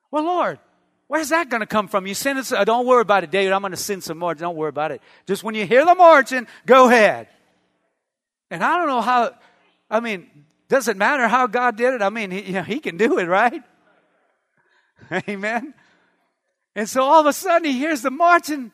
well, 0.10 0.24
Lord, 0.24 0.60
where's 1.08 1.28
that 1.30 1.50
going 1.50 1.60
to 1.60 1.68
come 1.68 1.90
from? 1.90 2.08
You 2.08 2.14
send 2.14 2.40
it, 2.40 2.50
uh, 2.54 2.64
don't 2.64 2.88
worry 2.88 3.02
about 3.02 3.26
it, 3.26 3.30
David. 3.30 3.52
I'm 3.52 3.60
going 3.60 3.72
to 3.72 3.78
send 3.78 4.06
some 4.06 4.18
more. 4.18 4.36
Don't 4.36 4.56
worry 4.56 4.70
about 4.70 4.92
it. 4.92 5.02
Just 5.28 5.44
when 5.44 5.54
you 5.54 5.66
hear 5.66 5.86
the 5.86 5.96
marching, 5.96 6.48
go 6.66 6.88
ahead. 6.88 7.28
And 8.50 8.64
I 8.64 8.78
don't 8.78 8.88
know 8.88 9.02
how, 9.02 9.34
I 9.90 10.00
mean, 10.00 10.30
does 10.70 10.88
it 10.88 10.96
matter 10.96 11.28
how 11.28 11.48
God 11.48 11.76
did 11.76 11.94
it? 11.94 12.02
I 12.02 12.08
mean, 12.08 12.32
he, 12.32 12.44
you 12.44 12.54
know, 12.54 12.64
he 12.64 12.80
can 12.80 12.96
do 12.96 13.20
it, 13.20 13.26
right? 13.26 13.64
Amen. 15.28 15.74
And 16.74 16.88
so 16.88 17.04
all 17.04 17.20
of 17.20 17.26
a 17.26 17.34
sudden 17.34 17.66
he 17.66 17.78
hears 17.78 18.02
the 18.02 18.10
marching 18.10 18.72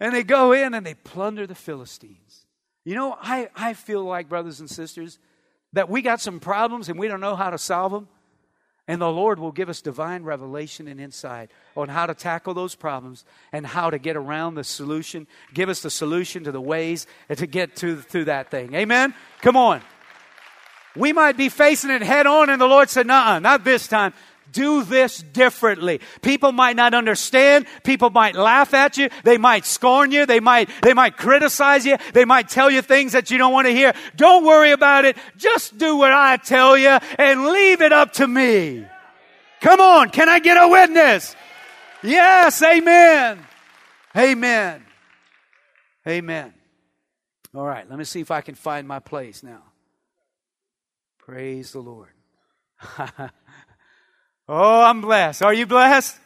and 0.00 0.14
they 0.14 0.22
go 0.22 0.52
in 0.52 0.74
and 0.74 0.84
they 0.84 0.94
plunder 0.94 1.46
the 1.46 1.54
Philistines. 1.54 2.46
You 2.84 2.94
know, 2.94 3.16
I, 3.20 3.48
I 3.56 3.74
feel 3.74 4.04
like, 4.04 4.28
brothers 4.28 4.60
and 4.60 4.68
sisters, 4.68 5.18
that 5.72 5.88
we 5.88 6.02
got 6.02 6.20
some 6.20 6.40
problems 6.40 6.88
and 6.88 6.98
we 6.98 7.08
don't 7.08 7.20
know 7.20 7.36
how 7.36 7.50
to 7.50 7.58
solve 7.58 7.92
them. 7.92 8.08
And 8.86 9.00
the 9.00 9.10
Lord 9.10 9.38
will 9.38 9.52
give 9.52 9.70
us 9.70 9.80
divine 9.80 10.24
revelation 10.24 10.88
and 10.88 11.00
insight 11.00 11.50
on 11.74 11.88
how 11.88 12.04
to 12.04 12.12
tackle 12.12 12.52
those 12.52 12.74
problems 12.74 13.24
and 13.50 13.66
how 13.66 13.88
to 13.88 13.98
get 13.98 14.14
around 14.14 14.56
the 14.56 14.64
solution. 14.64 15.26
Give 15.54 15.70
us 15.70 15.80
the 15.80 15.88
solution 15.88 16.44
to 16.44 16.52
the 16.52 16.60
ways 16.60 17.06
to 17.34 17.46
get 17.46 17.76
to, 17.76 18.02
to 18.10 18.26
that 18.26 18.50
thing. 18.50 18.74
Amen? 18.74 19.14
Come 19.40 19.56
on. 19.56 19.80
We 20.94 21.14
might 21.14 21.38
be 21.38 21.48
facing 21.48 21.90
it 21.90 22.02
head 22.02 22.26
on, 22.26 22.50
and 22.50 22.60
the 22.60 22.66
Lord 22.66 22.90
said, 22.90 23.06
Nah, 23.06 23.38
not 23.38 23.64
this 23.64 23.88
time. 23.88 24.12
Do 24.52 24.84
this 24.84 25.18
differently. 25.18 26.00
People 26.22 26.52
might 26.52 26.76
not 26.76 26.94
understand. 26.94 27.66
People 27.82 28.10
might 28.10 28.34
laugh 28.34 28.72
at 28.72 28.96
you. 28.96 29.08
They 29.24 29.38
might 29.38 29.64
scorn 29.64 30.12
you. 30.12 30.26
They 30.26 30.40
might, 30.40 30.70
they 30.82 30.94
might 30.94 31.16
criticize 31.16 31.84
you. 31.84 31.96
They 32.12 32.24
might 32.24 32.48
tell 32.48 32.70
you 32.70 32.82
things 32.82 33.12
that 33.12 33.30
you 33.30 33.38
don't 33.38 33.52
want 33.52 33.66
to 33.66 33.72
hear. 33.72 33.94
Don't 34.16 34.44
worry 34.44 34.72
about 34.72 35.04
it. 35.04 35.16
Just 35.36 35.76
do 35.78 35.96
what 35.96 36.12
I 36.12 36.36
tell 36.36 36.76
you 36.78 36.98
and 37.18 37.46
leave 37.46 37.82
it 37.82 37.92
up 37.92 38.12
to 38.14 38.26
me. 38.26 38.86
Come 39.60 39.80
on. 39.80 40.10
Can 40.10 40.28
I 40.28 40.38
get 40.38 40.56
a 40.56 40.68
witness? 40.68 41.34
Yes. 42.02 42.62
Amen. 42.62 43.44
Amen. 44.16 44.84
Amen. 46.06 46.54
All 47.54 47.64
right. 47.64 47.88
Let 47.88 47.98
me 47.98 48.04
see 48.04 48.20
if 48.20 48.30
I 48.30 48.40
can 48.40 48.54
find 48.54 48.86
my 48.86 48.98
place 48.98 49.42
now. 49.42 49.62
Praise 51.18 51.72
the 51.72 51.80
Lord. 51.80 52.10
oh, 54.48 54.82
I'm 54.82 55.00
blessed. 55.00 55.42
Are 55.42 55.54
you 55.54 55.66
blessed? 55.66 56.18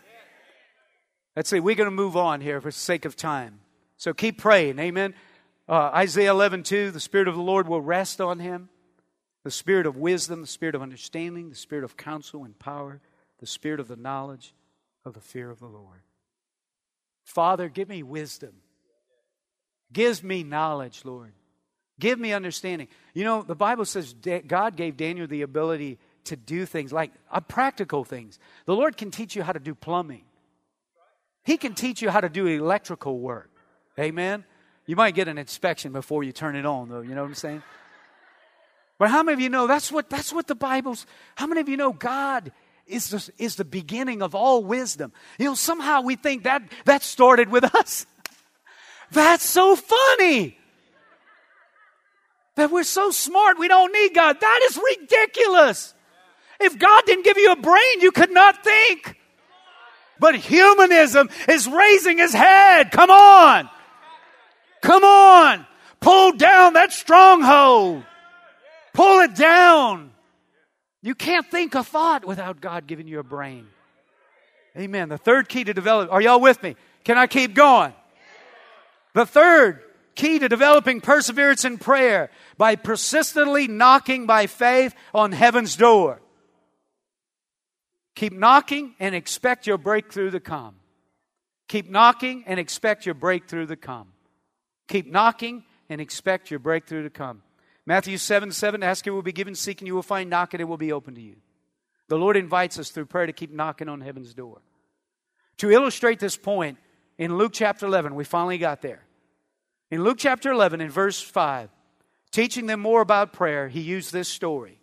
Let's 1.37 1.51
see. 1.51 1.61
We're 1.61 1.77
going 1.77 1.87
to 1.87 1.95
move 1.95 2.17
on 2.17 2.41
here 2.41 2.61
for 2.61 2.69
the 2.69 2.73
sake 2.73 3.05
of 3.05 3.15
time. 3.15 3.61
So 3.97 4.13
keep 4.13 4.39
praying. 4.39 4.79
Amen. 4.79 5.15
Uh, 5.69 5.91
Isaiah 5.95 6.31
11, 6.31 6.63
2, 6.63 6.91
the 6.91 7.01
Spirit 7.01 7.29
of 7.29 7.35
the 7.35 7.43
Lord 7.43 7.69
will 7.69 7.81
rest 7.81 8.21
on 8.21 8.39
him. 8.39 8.71
The 9.45 9.51
Spirit 9.51 9.87
of 9.87 9.97
wisdom, 9.97 10.41
the 10.41 10.47
Spirit 10.47 10.75
of 10.75 10.83
understanding, 10.83 11.51
the 11.51 11.57
Spirit 11.57 11.85
of 11.85 11.97
counsel 11.97 12.45
and 12.45 12.59
power, 12.59 13.01
the 13.39 13.47
Spirit 13.47 13.79
of 13.79 13.89
the 13.89 13.97
knowledge 13.97 14.55
of 15.05 15.15
the 15.15 15.21
fear 15.21 15.51
of 15.51 15.61
the 15.61 15.67
Lord. 15.67 16.03
Father, 17.25 17.69
give 17.69 17.89
me 17.89 18.03
wisdom. 18.03 18.55
Give 19.93 20.23
me 20.25 20.43
knowledge, 20.43 21.03
Lord. 21.05 21.33
Give 22.01 22.19
me 22.19 22.33
understanding. 22.33 22.89
You 23.15 23.25
know, 23.25 23.43
the 23.43 23.55
Bible 23.55 23.85
says 23.85 24.15
God 24.47 24.77
gave 24.77 24.97
Daniel 24.97 25.27
the 25.27 25.43
ability 25.43 25.99
to 26.29 26.37
do 26.37 26.67
things 26.67 26.93
like 26.93 27.13
uh, 27.31 27.41
practical 27.41 28.05
things. 28.05 28.39
The 28.65 28.75
Lord 28.75 28.97
can 28.97 29.11
teach 29.11 29.37
you 29.37 29.43
how 29.43 29.53
to 29.53 29.61
do 29.61 29.75
plumbing, 29.75 30.25
He 31.45 31.57
can 31.57 31.75
teach 31.75 32.03
you 32.03 32.11
how 32.11 32.21
to 32.21 32.29
do 32.29 32.47
electrical 32.47 33.19
work. 33.19 33.51
Amen? 33.99 34.45
You 34.87 34.97
might 34.97 35.15
get 35.15 35.29
an 35.29 35.37
inspection 35.37 35.93
before 35.93 36.23
you 36.23 36.33
turn 36.33 36.57
it 36.57 36.65
on, 36.65 36.89
though. 36.89 37.01
You 37.01 37.15
know 37.15 37.23
what 37.23 37.29
I'm 37.29 37.35
saying? 37.35 37.63
But 38.99 39.11
how 39.11 39.23
many 39.23 39.35
of 39.35 39.41
you 39.41 39.49
know 39.49 39.67
that's 39.67 39.93
what, 39.93 40.09
that's 40.09 40.33
what 40.33 40.47
the 40.47 40.55
Bible's, 40.55 41.07
how 41.37 41.47
many 41.47 41.61
of 41.61 41.69
you 41.69 41.77
know 41.77 41.93
God 41.93 42.53
is 42.87 43.11
the, 43.11 43.31
is 43.39 43.57
the 43.57 43.65
beginning 43.65 44.23
of 44.23 44.35
all 44.35 44.65
wisdom? 44.65 45.13
You 45.39 45.47
know, 45.47 45.55
somehow 45.55 46.01
we 46.01 46.17
think 46.17 46.45
that 46.45 46.63
that 46.85 47.03
started 47.03 47.51
with 47.51 47.75
us. 47.75 48.07
That's 49.11 49.45
so 49.45 49.75
funny 49.75 50.59
that 52.57 52.71
we're 52.71 52.83
so 52.83 53.11
smart 53.11 53.59
we 53.59 53.69
don't 53.69 53.93
need 53.93 54.13
God. 54.15 54.39
That 54.39 54.61
is 54.69 54.79
ridiculous. 55.01 55.95
If 56.61 56.79
God 56.79 57.05
didn't 57.07 57.25
give 57.25 57.39
you 57.39 57.53
a 57.53 57.57
brain, 57.57 58.01
you 58.01 58.11
could 58.11 58.31
not 58.31 58.65
think. 58.65 59.17
But 60.19 60.35
humanism 60.35 61.29
is 61.49 61.69
raising 61.69 62.19
his 62.19 62.33
head. 62.33 62.91
Come 62.91 63.11
on. 63.11 63.69
Come 64.83 65.05
on. 65.05 65.67
Pull 66.01 66.33
down 66.33 66.75
that 66.75 66.93
stronghold. 66.93 68.03
Pull 68.93 69.21
it 69.21 69.35
down. 69.35 70.11
You 71.03 71.15
can't 71.15 71.49
think 71.49 71.75
a 71.75 71.85
thought 71.85 72.25
without 72.25 72.61
God 72.61 72.87
giving 72.87 73.07
you 73.07 73.21
a 73.21 73.25
brain. 73.25 73.69
Amen. 74.77 75.09
The 75.09 75.19
third 75.19 75.49
key 75.49 75.65
to 75.65 75.73
develop. 75.73 76.13
Are 76.13 76.21
y'all 76.21 76.41
with 76.41 76.63
me? 76.63 76.77
Can 77.05 77.17
I 77.17 77.27
keep 77.27 77.55
going? 77.55 77.93
The 79.15 79.27
third 79.27 79.83
key 80.15 80.41
to 80.41 80.49
developing 80.49 81.01
perseverance 81.01 81.65
in 81.65 81.79
prayer 81.79 82.31
by 82.57 82.75
persistently 82.77 83.69
knocking 83.69 84.27
by 84.27 84.47
faith 84.47 84.95
on 85.15 85.33
heaven's 85.33 85.77
door. 85.77 86.21
Keep 88.19 88.33
knocking 88.33 88.97
and 88.99 89.15
expect 89.15 89.69
your 89.69 89.79
breakthrough 89.79 90.33
to 90.33 90.41
come. 90.41 90.75
Keep 91.69 91.89
knocking 91.89 92.43
and 92.49 92.59
expect 92.59 93.07
your 93.07 93.15
breakthrough 93.15 93.65
to 93.69 93.77
come. 93.77 94.09
Keep 94.89 95.07
knocking 95.07 95.63
and 95.89 96.01
expect 96.01 96.51
your 96.51 96.59
breakthrough 96.59 97.05
to 97.05 97.11
come. 97.11 97.43
Matthew 97.87 98.19
7 98.19 98.51
7, 98.51 98.83
ask 98.83 99.07
it 99.07 99.11
will 99.11 99.23
be 99.23 99.31
given, 99.31 99.55
seek 99.55 99.81
and 99.81 99.87
you 99.87 99.95
will 99.95 100.03
find, 100.03 100.29
knock 100.29 100.53
and 100.53 100.61
it 100.61 100.65
will 100.65 100.77
be 100.77 100.91
open 100.91 101.15
to 101.15 101.21
you. 101.21 101.37
The 102.09 102.19
Lord 102.19 102.37
invites 102.37 102.77
us 102.77 102.91
through 102.91 103.07
prayer 103.07 103.27
to 103.27 103.33
keep 103.33 103.53
knocking 103.53 103.89
on 103.89 104.01
heaven's 104.01 104.35
door. 104.35 104.63
To 105.59 105.71
illustrate 105.71 106.19
this 106.19 106.37
point, 106.37 106.79
in 107.19 107.39
Luke 107.39 107.53
chapter 107.55 107.87
11, 107.87 108.17
we 108.17 108.25
finally 108.25 108.59
got 108.59 108.83
there. 108.83 109.05
In 109.93 110.03
Luke 110.03 110.19
chapter 110.19 110.51
11, 110.51 110.81
in 110.81 110.91
verse 110.91 111.21
5, 111.21 111.71
teaching 112.33 112.67
them 112.67 112.81
more 112.81 113.01
about 113.01 113.33
prayer, 113.33 113.69
he 113.69 113.81
used 113.81 114.13
this 114.13 114.29
story. 114.29 114.78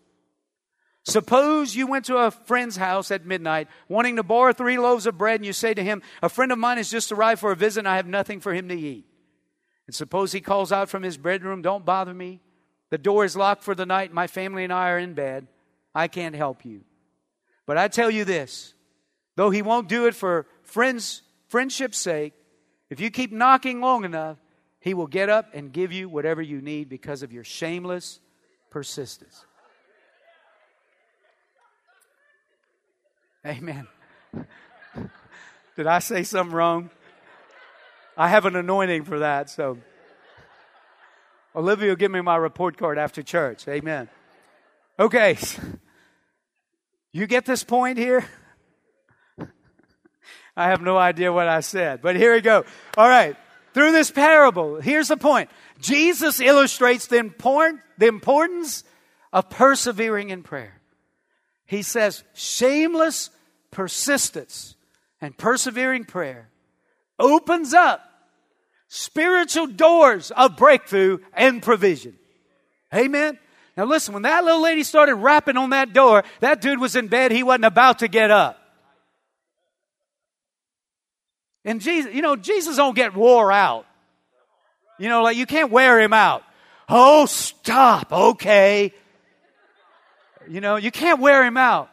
Suppose 1.06 1.76
you 1.76 1.86
went 1.86 2.06
to 2.06 2.18
a 2.18 2.32
friend's 2.32 2.78
house 2.78 3.12
at 3.12 3.28
midnight, 3.28 3.68
wanting 3.88 4.16
to 4.16 4.24
borrow 4.24 4.54
three 4.54 4.80
loaves 4.80 5.06
of 5.06 5.20
bread, 5.20 5.36
and 5.36 5.46
you 5.46 5.54
say 5.54 5.74
to 5.74 5.84
him, 5.84 6.02
A 6.24 6.30
friend 6.30 6.52
of 6.52 6.58
mine 6.58 6.78
has 6.78 6.90
just 6.90 7.12
arrived 7.12 7.42
for 7.42 7.52
a 7.52 7.56
visit, 7.56 7.82
and 7.82 7.88
I 7.88 7.98
have 7.98 8.08
nothing 8.08 8.40
for 8.40 8.54
him 8.54 8.68
to 8.70 8.76
eat. 8.76 9.06
And 9.86 9.96
suppose 9.96 10.32
he 10.32 10.42
calls 10.42 10.72
out 10.72 10.90
from 10.90 11.04
his 11.04 11.18
bedroom, 11.18 11.62
Don't 11.62 11.86
bother 11.86 12.14
me. 12.14 12.42
The 12.90 12.98
door 12.98 13.24
is 13.24 13.36
locked 13.36 13.64
for 13.64 13.76
the 13.76 13.86
night. 13.86 14.14
My 14.14 14.26
family 14.26 14.64
and 14.64 14.74
I 14.74 14.90
are 14.90 14.98
in 14.98 15.14
bed. 15.14 15.48
I 15.94 16.08
can't 16.08 16.36
help 16.36 16.66
you. 16.66 16.82
But 17.68 17.78
I 17.78 17.88
tell 17.88 18.10
you 18.10 18.26
this 18.26 18.74
though 19.36 19.52
he 19.52 19.62
won't 19.62 19.90
do 19.90 20.08
it 20.08 20.16
for 20.16 20.48
friends, 20.64 21.22
friendship's 21.48 22.00
sake, 22.00 22.34
if 22.90 23.00
you 23.00 23.12
keep 23.12 23.32
knocking 23.32 23.80
long 23.82 24.06
enough, 24.06 24.38
he 24.80 24.94
will 24.94 25.08
get 25.08 25.30
up 25.30 25.50
and 25.54 25.72
give 25.72 25.92
you 25.92 26.08
whatever 26.08 26.42
you 26.42 26.62
need 26.62 26.90
because 26.90 27.22
of 27.22 27.34
your 27.34 27.44
shameless 27.44 28.20
persistence. 28.70 29.46
Amen. 33.46 33.88
Did 35.76 35.88
I 35.88 36.00
say 36.00 36.24
something 36.24 36.56
wrong? 36.56 36.90
I 38.18 38.30
have 38.30 38.46
an 38.46 38.56
anointing 38.56 39.04
for 39.04 39.20
that, 39.20 39.50
so. 39.50 39.78
Olivia 41.56 41.90
will 41.90 41.96
give 41.96 42.12
me 42.12 42.22
my 42.22 42.38
report 42.38 42.78
card 42.78 42.98
after 42.98 43.22
church. 43.22 43.68
Amen. 43.68 44.10
Okay. 45.00 45.38
You 47.12 47.28
get 47.28 47.46
this 47.46 47.64
point 47.64 47.98
here? 47.98 48.26
I 50.58 50.68
have 50.68 50.82
no 50.82 50.98
idea 50.98 51.32
what 51.32 51.48
I 51.48 51.62
said, 51.62 52.02
but 52.02 52.18
here 52.18 52.34
we 52.34 52.42
go. 52.42 52.66
All 52.98 53.08
right 53.08 53.38
through 53.76 53.92
this 53.92 54.10
parable. 54.10 54.80
Here's 54.80 55.10
the 55.10 55.18
point 55.18 55.50
Jesus 55.80 56.40
illustrates 56.40 57.08
the, 57.08 57.18
important, 57.18 57.82
the 58.00 58.08
importance 58.08 58.86
of 59.32 59.50
persevering 59.50 60.30
in 60.30 60.42
prayer. 60.42 60.80
He 61.66 61.82
says, 61.82 62.24
shameless 62.34 63.30
persistence 63.76 64.74
and 65.20 65.38
persevering 65.38 66.06
prayer 66.06 66.48
opens 67.20 67.74
up 67.74 68.02
spiritual 68.88 69.68
doors 69.68 70.32
of 70.32 70.56
breakthrough 70.56 71.18
and 71.34 71.62
provision. 71.62 72.16
Amen. 72.94 73.38
Now 73.76 73.84
listen, 73.84 74.14
when 74.14 74.24
that 74.24 74.46
little 74.46 74.62
lady 74.62 74.84
started 74.84 75.16
rapping 75.16 75.58
on 75.58 75.72
that 75.72 75.92
door, 75.92 76.24
that 76.40 76.62
dude 76.62 76.80
was 76.80 76.96
in 76.96 77.10
bed. 77.10 77.34
He 77.34 77.44
wasn't 77.44 77.66
about 77.66 78.00
to 78.00 78.08
get 78.08 78.32
up. 78.32 78.58
And 81.66 81.82
Jesus, 81.82 82.14
you 82.14 82.22
know, 82.22 82.38
Jesus 82.38 82.78
don't 82.78 82.96
get 82.96 83.14
wore 83.14 83.52
out. 83.52 83.86
You 84.98 85.10
know, 85.10 85.22
like 85.22 85.36
you 85.36 85.46
can't 85.46 85.70
wear 85.70 86.00
him 86.00 86.14
out. 86.14 86.44
Oh, 86.88 87.26
stop. 87.26 88.14
Okay. 88.14 88.94
You 90.48 90.62
know, 90.62 90.78
you 90.78 90.92
can't 90.92 91.20
wear 91.20 91.44
him 91.44 91.58
out. 91.58 91.90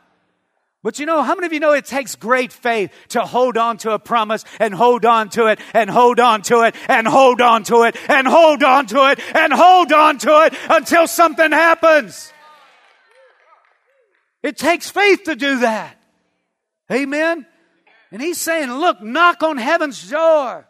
But 0.82 0.98
you 0.98 1.06
know, 1.06 1.22
how 1.22 1.36
many 1.36 1.46
of 1.46 1.52
you 1.52 1.60
know 1.60 1.72
it 1.72 1.84
takes 1.84 2.16
great 2.16 2.52
faith 2.52 2.92
to 3.10 3.20
hold 3.20 3.56
on 3.56 3.76
to 3.78 3.92
a 3.92 4.00
promise 4.00 4.44
and 4.58 4.74
hold 4.74 5.04
on 5.04 5.28
to 5.30 5.46
it 5.46 5.60
and 5.72 5.88
hold 5.88 6.18
on 6.18 6.42
to 6.42 6.62
it 6.62 6.74
and 6.88 7.06
hold 7.06 7.40
on 7.40 7.62
to 7.64 7.84
it 7.84 7.96
and 8.08 8.26
hold 8.26 8.64
on 8.64 8.86
to 8.86 9.10
it 9.10 9.20
and 9.36 9.52
hold 9.52 9.92
on 9.92 10.18
to 10.18 10.46
it 10.46 10.54
until 10.68 11.06
something 11.06 11.52
happens? 11.52 12.32
It 14.42 14.56
takes 14.56 14.90
faith 14.90 15.22
to 15.24 15.36
do 15.36 15.60
that. 15.60 15.96
Amen. 16.90 17.46
And 18.10 18.20
he's 18.20 18.38
saying, 18.38 18.70
look, 18.72 19.00
knock 19.00 19.44
on 19.44 19.58
heaven's 19.58 20.10
door. 20.10 20.66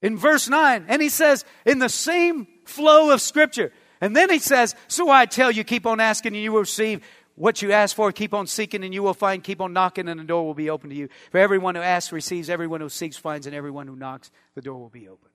In 0.00 0.16
verse 0.16 0.48
9, 0.48 0.86
and 0.88 1.02
he 1.02 1.08
says, 1.08 1.44
in 1.64 1.78
the 1.78 1.88
same 1.88 2.46
flow 2.64 3.10
of 3.10 3.20
scripture. 3.20 3.72
And 4.00 4.14
then 4.14 4.30
he 4.30 4.38
says, 4.38 4.74
So 4.88 5.10
I 5.10 5.26
tell 5.26 5.50
you, 5.50 5.64
keep 5.64 5.86
on 5.86 6.00
asking 6.00 6.34
and 6.34 6.42
you 6.42 6.52
will 6.52 6.60
receive 6.60 7.02
what 7.36 7.62
you 7.62 7.70
ask 7.70 7.94
for. 7.94 8.10
Keep 8.10 8.34
on 8.34 8.46
seeking 8.46 8.82
and 8.82 8.92
you 8.92 9.02
will 9.02 9.14
find. 9.14 9.44
Keep 9.44 9.60
on 9.60 9.72
knocking 9.72 10.08
and 10.08 10.18
the 10.18 10.24
door 10.24 10.44
will 10.44 10.54
be 10.54 10.68
open 10.68 10.90
to 10.90 10.96
you. 10.96 11.08
For 11.30 11.38
everyone 11.38 11.76
who 11.76 11.82
asks 11.82 12.12
receives, 12.12 12.50
everyone 12.50 12.80
who 12.80 12.88
seeks 12.88 13.16
finds, 13.16 13.46
and 13.46 13.54
everyone 13.54 13.86
who 13.86 13.94
knocks, 13.94 14.30
the 14.54 14.62
door 14.62 14.78
will 14.78 14.88
be 14.88 15.08
open. 15.08 15.30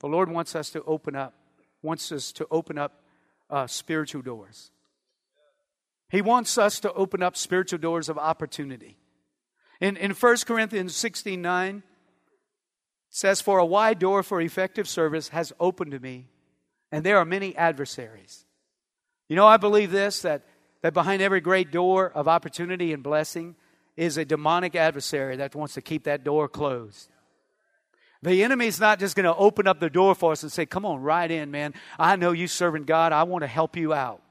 The 0.00 0.08
Lord 0.08 0.30
wants 0.30 0.54
us 0.54 0.70
to 0.70 0.82
open 0.84 1.16
up, 1.16 1.34
wants 1.82 2.12
us 2.12 2.30
to 2.32 2.46
open 2.50 2.76
up 2.78 3.02
uh, 3.50 3.66
spiritual 3.66 4.22
doors. 4.22 4.70
He 6.10 6.22
wants 6.22 6.58
us 6.58 6.80
to 6.80 6.92
open 6.92 7.22
up 7.22 7.36
spiritual 7.36 7.78
doors 7.78 8.08
of 8.08 8.18
opportunity. 8.18 8.96
In, 9.80 9.96
in 9.96 10.12
1 10.12 10.36
Corinthians 10.46 10.96
16 10.96 11.40
9, 11.40 11.82
says, 13.10 13.40
For 13.40 13.58
a 13.58 13.66
wide 13.66 13.98
door 13.98 14.22
for 14.22 14.40
effective 14.40 14.88
service 14.88 15.28
has 15.28 15.52
opened 15.60 15.92
to 15.92 16.00
me, 16.00 16.26
and 16.90 17.04
there 17.04 17.18
are 17.18 17.24
many 17.24 17.56
adversaries. 17.56 18.44
You 19.28 19.36
know, 19.36 19.46
I 19.46 19.58
believe 19.58 19.90
this 19.90 20.22
that 20.22 20.42
that 20.82 20.94
behind 20.94 21.22
every 21.22 21.40
great 21.40 21.70
door 21.70 22.10
of 22.10 22.28
opportunity 22.28 22.92
and 22.92 23.02
blessing 23.02 23.56
is 23.96 24.16
a 24.16 24.24
demonic 24.24 24.76
adversary 24.76 25.36
that 25.36 25.54
wants 25.54 25.74
to 25.74 25.82
keep 25.82 26.04
that 26.04 26.22
door 26.24 26.48
closed. 26.48 27.10
The 28.22 28.42
enemy's 28.42 28.80
not 28.80 28.98
just 28.98 29.14
going 29.14 29.24
to 29.24 29.34
open 29.34 29.66
up 29.66 29.80
the 29.80 29.90
door 29.90 30.14
for 30.14 30.32
us 30.32 30.42
and 30.42 30.50
say, 30.50 30.66
Come 30.66 30.84
on, 30.84 31.02
right 31.02 31.30
in, 31.30 31.50
man. 31.50 31.74
I 31.98 32.16
know 32.16 32.32
you 32.32 32.48
serving 32.48 32.84
God. 32.84 33.12
I 33.12 33.22
want 33.24 33.42
to 33.42 33.48
help 33.48 33.76
you 33.76 33.92
out. 33.92 34.22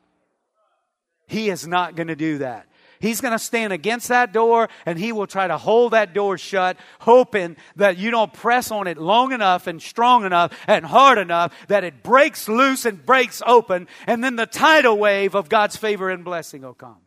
He 1.28 1.50
is 1.50 1.68
not 1.68 1.96
going 1.96 2.08
to 2.08 2.16
do 2.16 2.40
that. 2.40 2.68
He's 3.00 3.22
going 3.22 3.34
to 3.34 3.40
stand 3.40 3.74
against 3.74 4.08
that 4.08 4.34
door 4.34 4.70
and 4.86 4.98
he 4.98 5.12
will 5.12 5.28
try 5.28 5.48
to 5.48 5.58
hold 5.58 5.94
that 5.94 6.14
door 6.14 6.38
shut, 6.38 6.78
hoping 7.00 7.58
that 7.76 7.98
you 7.98 8.12
don't 8.12 8.34
press 8.34 8.72
on 8.72 8.88
it 8.88 8.98
long 8.98 9.32
enough 9.32 9.68
and 9.68 9.82
strong 9.82 10.26
enough 10.26 10.54
and 10.68 10.86
hard 10.86 11.18
enough 11.18 11.54
that 11.68 11.84
it 11.84 12.04
breaks 12.04 12.48
loose 12.48 12.86
and 12.86 13.06
breaks 13.06 13.42
open, 13.46 13.88
and 14.06 14.24
then 14.24 14.36
the 14.36 14.46
tidal 14.46 14.98
wave 14.98 15.36
of 15.36 15.50
God's 15.50 15.76
favor 15.76 16.10
and 16.10 16.24
blessing 16.24 16.62
will 16.62 16.74
come. 16.74 16.98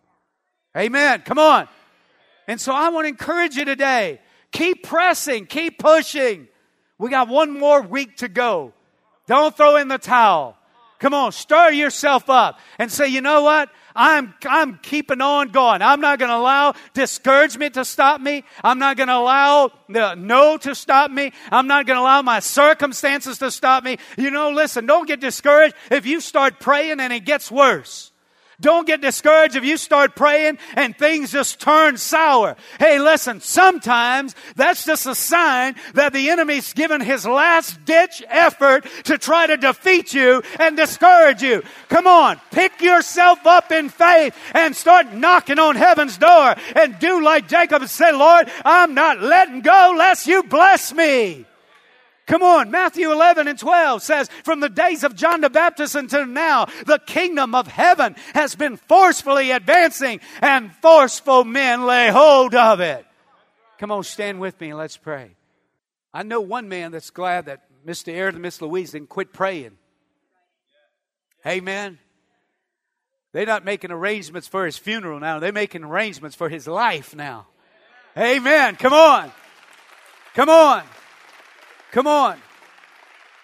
Amen. 0.76 1.22
Come 1.22 1.38
on. 1.38 1.68
And 2.46 2.60
so 2.60 2.72
I 2.72 2.90
want 2.90 3.04
to 3.04 3.08
encourage 3.08 3.56
you 3.56 3.64
today 3.64 4.20
keep 4.52 4.82
pressing, 4.82 5.46
keep 5.46 5.78
pushing. 5.78 6.48
We 6.98 7.08
got 7.10 7.28
one 7.28 7.58
more 7.58 7.80
week 7.80 8.18
to 8.18 8.28
go. 8.28 8.72
Don't 9.26 9.56
throw 9.56 9.76
in 9.76 9.88
the 9.88 9.98
towel. 9.98 10.56
Come 10.98 11.14
on, 11.14 11.32
stir 11.32 11.70
yourself 11.70 12.28
up 12.28 12.58
and 12.78 12.92
say, 12.92 13.08
you 13.08 13.22
know 13.22 13.42
what? 13.42 13.70
I'm, 13.94 14.34
I'm 14.44 14.78
keeping 14.78 15.20
on 15.20 15.48
going. 15.48 15.82
I'm 15.82 16.00
not 16.00 16.18
going 16.18 16.30
to 16.30 16.36
allow 16.36 16.74
discouragement 16.94 17.74
to 17.74 17.84
stop 17.84 18.20
me. 18.20 18.44
I'm 18.62 18.78
not 18.78 18.96
going 18.96 19.08
to 19.08 19.16
allow 19.16 19.72
the 19.88 20.14
no 20.14 20.56
to 20.58 20.74
stop 20.74 21.10
me. 21.10 21.32
I'm 21.50 21.66
not 21.66 21.86
going 21.86 21.96
to 21.96 22.02
allow 22.02 22.22
my 22.22 22.40
circumstances 22.40 23.38
to 23.38 23.50
stop 23.50 23.84
me. 23.84 23.98
You 24.16 24.30
know, 24.30 24.50
listen, 24.50 24.86
don't 24.86 25.06
get 25.06 25.20
discouraged 25.20 25.74
if 25.90 26.06
you 26.06 26.20
start 26.20 26.60
praying 26.60 27.00
and 27.00 27.12
it 27.12 27.24
gets 27.24 27.50
worse. 27.50 28.12
Don't 28.60 28.86
get 28.86 29.00
discouraged 29.00 29.56
if 29.56 29.64
you 29.64 29.76
start 29.76 30.14
praying 30.14 30.58
and 30.74 30.96
things 30.96 31.32
just 31.32 31.60
turn 31.60 31.96
sour. 31.96 32.56
Hey, 32.78 32.98
listen, 32.98 33.40
sometimes 33.40 34.34
that's 34.54 34.84
just 34.84 35.06
a 35.06 35.14
sign 35.14 35.76
that 35.94 36.12
the 36.12 36.30
enemy's 36.30 36.72
given 36.72 37.00
his 37.00 37.26
last 37.26 37.84
ditch 37.84 38.22
effort 38.28 38.86
to 39.04 39.16
try 39.16 39.46
to 39.46 39.56
defeat 39.56 40.12
you 40.12 40.42
and 40.58 40.76
discourage 40.76 41.42
you. 41.42 41.62
Come 41.88 42.06
on, 42.06 42.40
pick 42.50 42.80
yourself 42.80 43.46
up 43.46 43.72
in 43.72 43.88
faith 43.88 44.36
and 44.52 44.76
start 44.76 45.12
knocking 45.12 45.58
on 45.58 45.76
heaven's 45.76 46.18
door 46.18 46.54
and 46.76 46.98
do 46.98 47.22
like 47.22 47.48
Jacob 47.48 47.86
said, 47.86 48.12
Lord, 48.12 48.50
I'm 48.64 48.94
not 48.94 49.20
letting 49.20 49.62
go 49.62 49.94
lest 49.96 50.26
you 50.26 50.42
bless 50.42 50.92
me. 50.92 51.46
Come 52.26 52.42
on, 52.42 52.70
Matthew 52.70 53.10
11 53.10 53.48
and 53.48 53.58
12 53.58 54.02
says, 54.02 54.28
From 54.44 54.60
the 54.60 54.68
days 54.68 55.02
of 55.02 55.16
John 55.16 55.40
the 55.40 55.50
Baptist 55.50 55.94
until 55.94 56.26
now, 56.26 56.66
the 56.86 57.00
kingdom 57.04 57.54
of 57.54 57.66
heaven 57.66 58.14
has 58.34 58.54
been 58.54 58.76
forcefully 58.76 59.50
advancing, 59.50 60.20
and 60.40 60.72
forceful 60.76 61.44
men 61.44 61.86
lay 61.86 62.08
hold 62.08 62.54
of 62.54 62.80
it. 62.80 63.04
Come 63.78 63.90
on, 63.90 64.04
stand 64.04 64.40
with 64.40 64.60
me 64.60 64.68
and 64.68 64.78
let's 64.78 64.96
pray. 64.96 65.34
I 66.12 66.22
know 66.22 66.40
one 66.40 66.68
man 66.68 66.92
that's 66.92 67.10
glad 67.10 67.46
that 67.46 67.64
Mr. 67.86 68.12
Aird 68.12 68.34
and 68.34 68.42
Miss 68.42 68.60
Louise 68.60 68.92
didn't 68.92 69.08
quit 69.08 69.32
praying. 69.32 69.78
Amen. 71.46 71.98
They're 73.32 73.46
not 73.46 73.64
making 73.64 73.90
arrangements 73.90 74.48
for 74.48 74.66
his 74.66 74.76
funeral 74.76 75.20
now, 75.20 75.38
they're 75.38 75.52
making 75.52 75.84
arrangements 75.84 76.36
for 76.36 76.48
his 76.48 76.66
life 76.66 77.14
now. 77.14 77.46
Amen. 78.16 78.76
Come 78.76 78.92
on. 78.92 79.32
Come 80.34 80.48
on. 80.48 80.82
Come 81.92 82.06
on. 82.06 82.38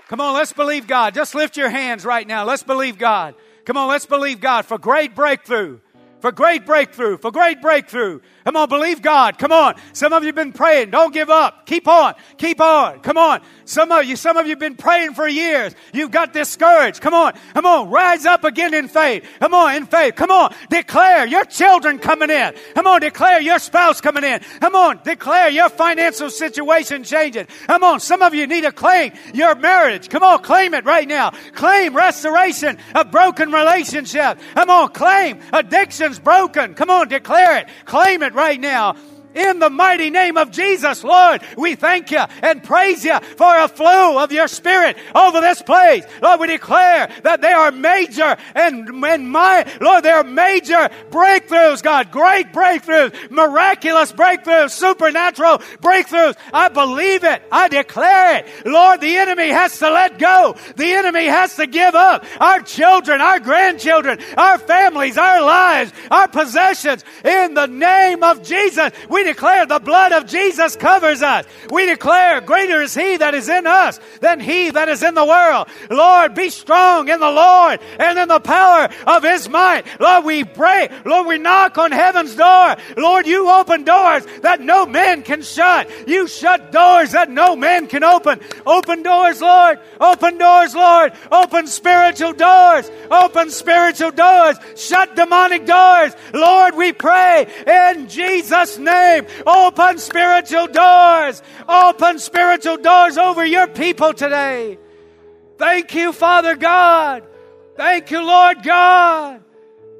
Come 0.09 0.21
on, 0.21 0.35
let's 0.35 0.53
believe 0.53 0.87
God. 0.87 1.15
Just 1.15 1.35
lift 1.35 1.57
your 1.57 1.69
hands 1.69 2.05
right 2.05 2.27
now. 2.27 2.45
Let's 2.45 2.63
believe 2.63 2.97
God. 2.97 3.35
Come 3.65 3.77
on, 3.77 3.89
let's 3.89 4.07
believe 4.07 4.41
God 4.41 4.65
for 4.65 4.79
great 4.79 5.15
breakthrough 5.15 5.81
for 6.27 6.33
great 6.33 6.67
breakthrough, 6.67 7.17
for 7.19 7.31
great 7.31 7.62
breakthrough. 7.62 8.19
Come 8.45 8.57
on, 8.57 8.69
believe 8.69 9.01
God. 9.01 9.39
Come 9.39 9.53
on. 9.53 9.75
Some 9.93 10.12
of 10.12 10.23
you 10.23 10.29
have 10.29 10.35
been 10.35 10.53
praying. 10.53 10.91
Don't 10.91 11.12
give 11.12 11.31
up. 11.31 11.67
Keep 11.67 11.87
on. 11.87 12.15
Keep 12.37 12.61
on. 12.61 13.01
Come 13.01 13.17
on. 13.17 13.41
Some 13.65 13.91
of 13.91 14.05
you, 14.05 14.15
some 14.15 14.37
of 14.37 14.47
you 14.47 14.51
have 14.51 14.61
been 14.61 14.77
praying 14.77 15.15
for 15.15 15.27
years. 15.27 15.75
You've 15.93 16.12
got 16.12 16.33
discouraged. 16.33 17.01
Come 17.01 17.12
on. 17.12 17.33
Come 17.55 17.67
on. 17.67 17.91
Rise 17.91 18.25
up 18.25 18.45
again 18.45 18.73
in 18.73 18.87
faith. 18.87 19.27
Come 19.41 19.53
on, 19.53 19.75
in 19.75 19.87
faith. 19.87 20.15
Come 20.15 20.31
on. 20.31 20.55
Declare 20.71 21.27
your 21.27 21.45
children 21.45 21.99
coming 21.99 22.31
in. 22.31 22.55
Come 22.75 22.87
on. 22.87 23.01
Declare 23.01 23.41
your 23.41 23.59
spouse 23.59 24.01
coming 24.01 24.23
in. 24.23 24.39
Come 24.61 24.77
on. 24.77 25.01
Declare 25.05 25.51
your 25.51 25.69
financial 25.69 26.31
situation 26.31 27.03
changing. 27.03 27.47
Come 27.67 27.83
on. 27.83 27.99
Some 27.99 28.23
of 28.23 28.33
you 28.33 28.47
need 28.47 28.62
to 28.62 28.71
claim 28.71 29.12
your 29.35 29.57
marriage. 29.57 30.09
Come 30.09 30.23
on. 30.23 30.41
Claim 30.43 30.75
it 30.75 30.85
right 30.85 31.09
now. 31.09 31.31
Claim 31.55 31.97
restoration 31.97 32.79
of 32.95 33.11
broken 33.11 33.51
relationship. 33.51 34.39
Come 34.55 34.71
on. 34.71 34.91
Claim 34.91 35.41
addictions 35.53 36.16
broken. 36.19 36.75
Come 36.75 36.91
on, 36.91 37.09
declare 37.09 37.59
it. 37.59 37.69
Claim 37.85 38.23
it 38.23 38.35
right 38.35 38.61
now 38.61 38.97
in 39.37 39.59
the 39.59 39.70
mighty 39.70 40.11
name 40.11 40.37
of 40.37 40.51
Jesus, 40.51 41.05
Lord, 41.05 41.42
we 41.57 41.75
thank 41.75 42.11
you 42.11 42.25
and 42.42 42.62
praise 42.64 43.05
you 43.05 43.18
for 43.37 43.59
a 43.59 43.68
flow 43.68 44.22
of 44.22 44.33
your 44.33 44.49
spirit 44.49 44.96
over 45.14 45.40
this 45.40 45.62
place. 45.62 46.05
Lord, 46.22 46.40
we 46.40 46.46
declare 46.46 47.11
that 47.22 47.42
they 47.42 47.53
are 47.53 47.70
major 47.70 48.37
and, 48.55 48.88
and 48.88 49.31
my, 49.31 49.66
Lord, 49.81 50.05
they 50.05 50.11
are 50.11 50.25
major 50.25 50.88
breakthroughs, 51.11 51.83
God. 51.83 52.11
Great 52.11 52.53
breakthroughs, 52.53 53.31
miraculous 53.31 54.12
breakthroughs, 54.12 54.70
supernatural 54.70 55.59
breakthroughs. 55.83 56.37
I 56.53 56.68
believe 56.68 57.25
it. 57.25 57.42
I 57.53 57.68
declare 57.68 58.38
it. 58.38 58.46
Lord, 58.66 59.01
the 59.01 59.16
enemy 59.16 59.49
has 59.49 59.79
to 59.81 59.90
let 59.90 60.18
go. 60.18 60.57
The 60.77 60.87
enemy 60.87 61.27
has 61.27 61.57
to 61.57 61.66
give 61.66 61.94
up. 61.94 62.25
Our 62.40 62.61
children, 62.61 63.20
our 63.20 63.40
grandchildren, 63.40 64.18
our 64.37 64.59
families, 64.59 65.18
our 65.18 65.42
lives, 65.42 65.92
our 66.11 66.29
possessions. 66.29 67.05
In 67.25 67.55
the 67.55 67.66
name 67.66 68.22
of 68.22 68.42
Jesus, 68.42 68.92
we 69.11 69.26
declare 69.27 69.67
the 69.67 69.79
blood 69.79 70.12
of 70.12 70.27
Jesus 70.27 70.77
covers 70.77 71.23
us. 71.23 71.45
We 71.71 71.87
declare 71.87 72.41
greater 72.41 72.81
is 72.81 72.95
he 72.95 73.17
that 73.19 73.35
is 73.35 73.49
in 73.49 73.67
us 73.67 74.01
than 74.21 74.41
he 74.41 74.71
that 74.71 74.89
is 74.89 75.03
in 75.03 75.15
the 75.15 75.25
world. 75.25 75.69
Lord, 75.91 76.35
be 76.35 76.51
strong 76.51 77.09
in 77.09 77.21
the 77.21 77.31
Lord 77.31 77.81
and 77.99 78.19
in 78.19 78.29
the 78.29 78.41
power 78.41 78.89
of 79.07 79.23
his 79.23 79.49
might. 79.49 79.85
Lord, 80.01 80.25
we 80.25 80.45
pray. 80.45 80.89
Lord, 81.05 81.27
we 81.27 81.39
knock 81.39 81.77
on 81.79 81.93
heaven's 81.93 82.35
door. 82.35 82.77
Lord, 82.97 83.27
you 83.27 83.51
open 83.51 83.85
doors 83.85 84.25
that 84.43 84.61
no 84.61 84.87
man 84.87 85.23
can 85.23 85.43
shut. 85.43 85.91
You 86.09 86.29
shut 86.29 86.73
doors 86.73 87.12
that 87.12 87.31
no 87.31 87.57
man 87.57 87.87
can 87.87 88.05
open. 88.05 88.41
Open 88.65 89.03
doors, 89.03 89.41
Lord. 89.41 89.79
Open 90.01 90.39
doors, 90.39 90.75
Lord. 90.75 91.12
Open 91.33 91.67
spiritual 91.67 92.33
doors. 92.33 92.91
Open 93.11 93.51
spiritual 93.51 94.12
doors. 94.12 94.57
Shut 94.77 95.17
demonic 95.17 95.67
doors. 95.67 96.15
Lord, 96.33 96.77
we 96.77 96.93
pray 96.93 97.47
in 97.67 98.09
Jesus' 98.09 98.79
name 98.79 99.16
name. 99.21 99.27
Open 99.47 99.99
spiritual 99.99 100.67
doors. 100.69 101.43
Open 101.69 102.19
spiritual 102.19 102.77
doors 102.79 103.19
over 103.19 103.45
your 103.45 103.67
people 103.67 104.13
today. 104.13 104.79
Thank 105.59 105.95
you, 105.95 106.13
Father 106.13 106.57
God. 106.57 107.25
Thank 107.77 108.11
you, 108.11 108.25
Lord 108.25 108.63
God. 108.63 109.43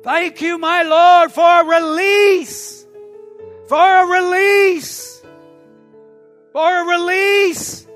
Thank 0.03 0.41
you, 0.41 0.59
my 0.59 0.83
Lord, 0.83 1.33
for 1.33 1.43
a 1.43 1.65
release. 1.65 2.87
For 3.69 3.77
a 3.77 4.07
release. 4.07 5.23
For 6.53 6.81
a 6.81 6.85
release. 6.87 7.87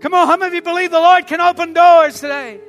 Come 0.00 0.14
on, 0.14 0.26
how 0.26 0.36
many 0.36 0.48
of 0.48 0.54
you 0.54 0.62
believe 0.62 0.90
the 0.90 1.00
Lord 1.00 1.26
can 1.26 1.40
open 1.40 1.72
doors 1.72 2.20
today? 2.20 2.60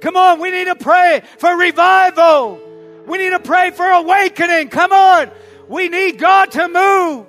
Come 0.00 0.16
on, 0.16 0.40
we 0.40 0.50
need 0.50 0.64
to 0.64 0.74
pray 0.74 1.22
for 1.38 1.56
revival. 1.56 2.60
We 3.06 3.18
need 3.18 3.30
to 3.30 3.40
pray 3.40 3.70
for 3.70 3.84
awakening. 3.84 4.68
Come 4.68 4.92
on. 4.92 5.30
We 5.68 5.88
need 5.88 6.18
God 6.18 6.50
to 6.52 6.68
move. 6.68 7.26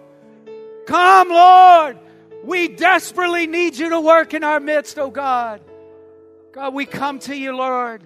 Come, 0.86 1.30
Lord. 1.30 2.00
We 2.43 2.67
desperately 2.67 3.48
need 3.48 3.78
you 3.78 3.89
to 3.89 4.02
work 4.02 4.34
in 4.34 4.43
our 4.43 4.60
midst, 4.60 5.00
oh 5.00 5.10
God. 5.10 5.62
God, 6.52 6.74
we 6.74 6.86
come 6.86 7.19
to 7.19 7.36
you, 7.36 7.56
Lord. 7.56 8.06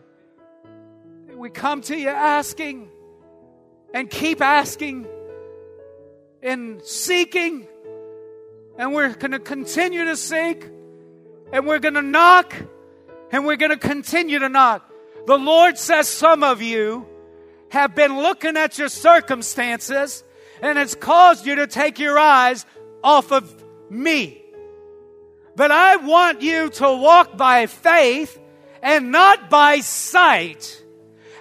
We 1.36 1.50
come 1.50 1.82
to 1.82 1.98
you 1.98 2.10
asking 2.10 2.90
and 3.94 4.10
keep 4.10 4.42
asking 4.42 5.08
and 6.42 6.84
seeking. 6.84 7.68
And 8.78 8.94
we're 8.94 9.13
going 9.13 9.32
to 9.32 9.40
continue 9.40 10.06
to 10.06 10.16
seek 10.16 10.70
and 11.52 11.66
we're 11.66 11.80
going 11.80 11.96
to 11.96 12.02
knock 12.02 12.54
and 13.32 13.46
we're 13.46 13.56
going 13.56 13.72
to 13.72 13.78
continue 13.78 14.40
to 14.40 14.50
knock. 14.50 14.90
The 15.26 15.38
Lord 15.38 15.78
says 15.78 16.08
some 16.08 16.44
of 16.44 16.62
you 16.62 17.08
have 17.69 17.95
been 17.95 18.17
looking 18.17 18.58
at 18.58 18.77
your 18.77 18.89
circumstances 18.89 20.23
and 20.62 20.77
it's 20.77 20.95
caused 20.95 21.45
you 21.45 21.56
to 21.56 21.67
take 21.67 21.99
your 21.99 22.17
eyes 22.17 22.65
off 23.03 23.32
of 23.32 23.63
me. 23.89 24.43
But 25.56 25.71
I 25.71 25.97
want 25.97 26.41
you 26.41 26.69
to 26.69 26.84
walk 26.84 27.38
by 27.38 27.65
faith 27.65 28.39
and 28.82 29.12
not 29.12 29.49
by 29.49 29.80
sight. 29.80 30.84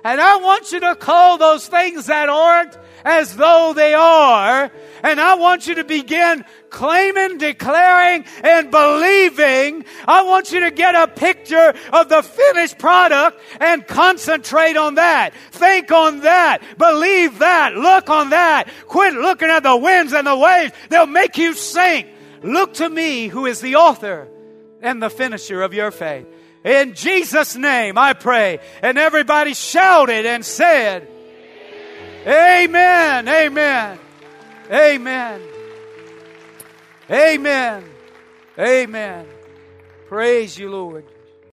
And 0.06 0.20
I 0.20 0.36
want 0.36 0.70
you 0.70 0.78
to 0.78 0.94
call 0.94 1.36
those 1.36 1.66
things 1.66 2.06
that 2.06 2.28
aren't 2.28 2.78
as 3.04 3.34
though 3.34 3.72
they 3.74 3.92
are. 3.92 4.70
And 5.02 5.20
I 5.20 5.34
want 5.34 5.66
you 5.66 5.74
to 5.74 5.84
begin 5.84 6.44
claiming, 6.70 7.38
declaring, 7.38 8.24
and 8.44 8.70
believing. 8.70 9.84
I 10.06 10.22
want 10.22 10.52
you 10.52 10.60
to 10.60 10.70
get 10.70 10.94
a 10.94 11.08
picture 11.08 11.74
of 11.92 12.08
the 12.08 12.22
finished 12.22 12.78
product 12.78 13.40
and 13.58 13.84
concentrate 13.84 14.76
on 14.76 14.94
that. 14.94 15.34
Think 15.50 15.90
on 15.90 16.20
that. 16.20 16.62
Believe 16.78 17.40
that. 17.40 17.74
Look 17.74 18.08
on 18.08 18.30
that. 18.30 18.68
Quit 18.86 19.14
looking 19.14 19.48
at 19.48 19.64
the 19.64 19.76
winds 19.76 20.12
and 20.12 20.24
the 20.24 20.36
waves. 20.36 20.72
They'll 20.88 21.06
make 21.06 21.36
you 21.36 21.52
sink. 21.52 22.06
Look 22.44 22.74
to 22.74 22.88
me, 22.88 23.26
who 23.26 23.44
is 23.46 23.60
the 23.60 23.74
author 23.74 24.28
and 24.80 25.02
the 25.02 25.10
finisher 25.10 25.62
of 25.62 25.74
your 25.74 25.90
faith. 25.90 26.28
In 26.66 26.94
Jesus' 26.94 27.54
name, 27.54 27.96
I 27.96 28.12
pray. 28.12 28.58
And 28.82 28.98
everybody 28.98 29.54
shouted 29.54 30.26
and 30.26 30.44
said, 30.44 31.06
Amen, 32.26 33.28
amen, 33.28 33.98
amen, 34.68 35.42
amen, 37.08 37.84
amen. 38.58 39.26
Praise 40.08 40.58
you, 40.58 40.68
Lord. 40.68 41.04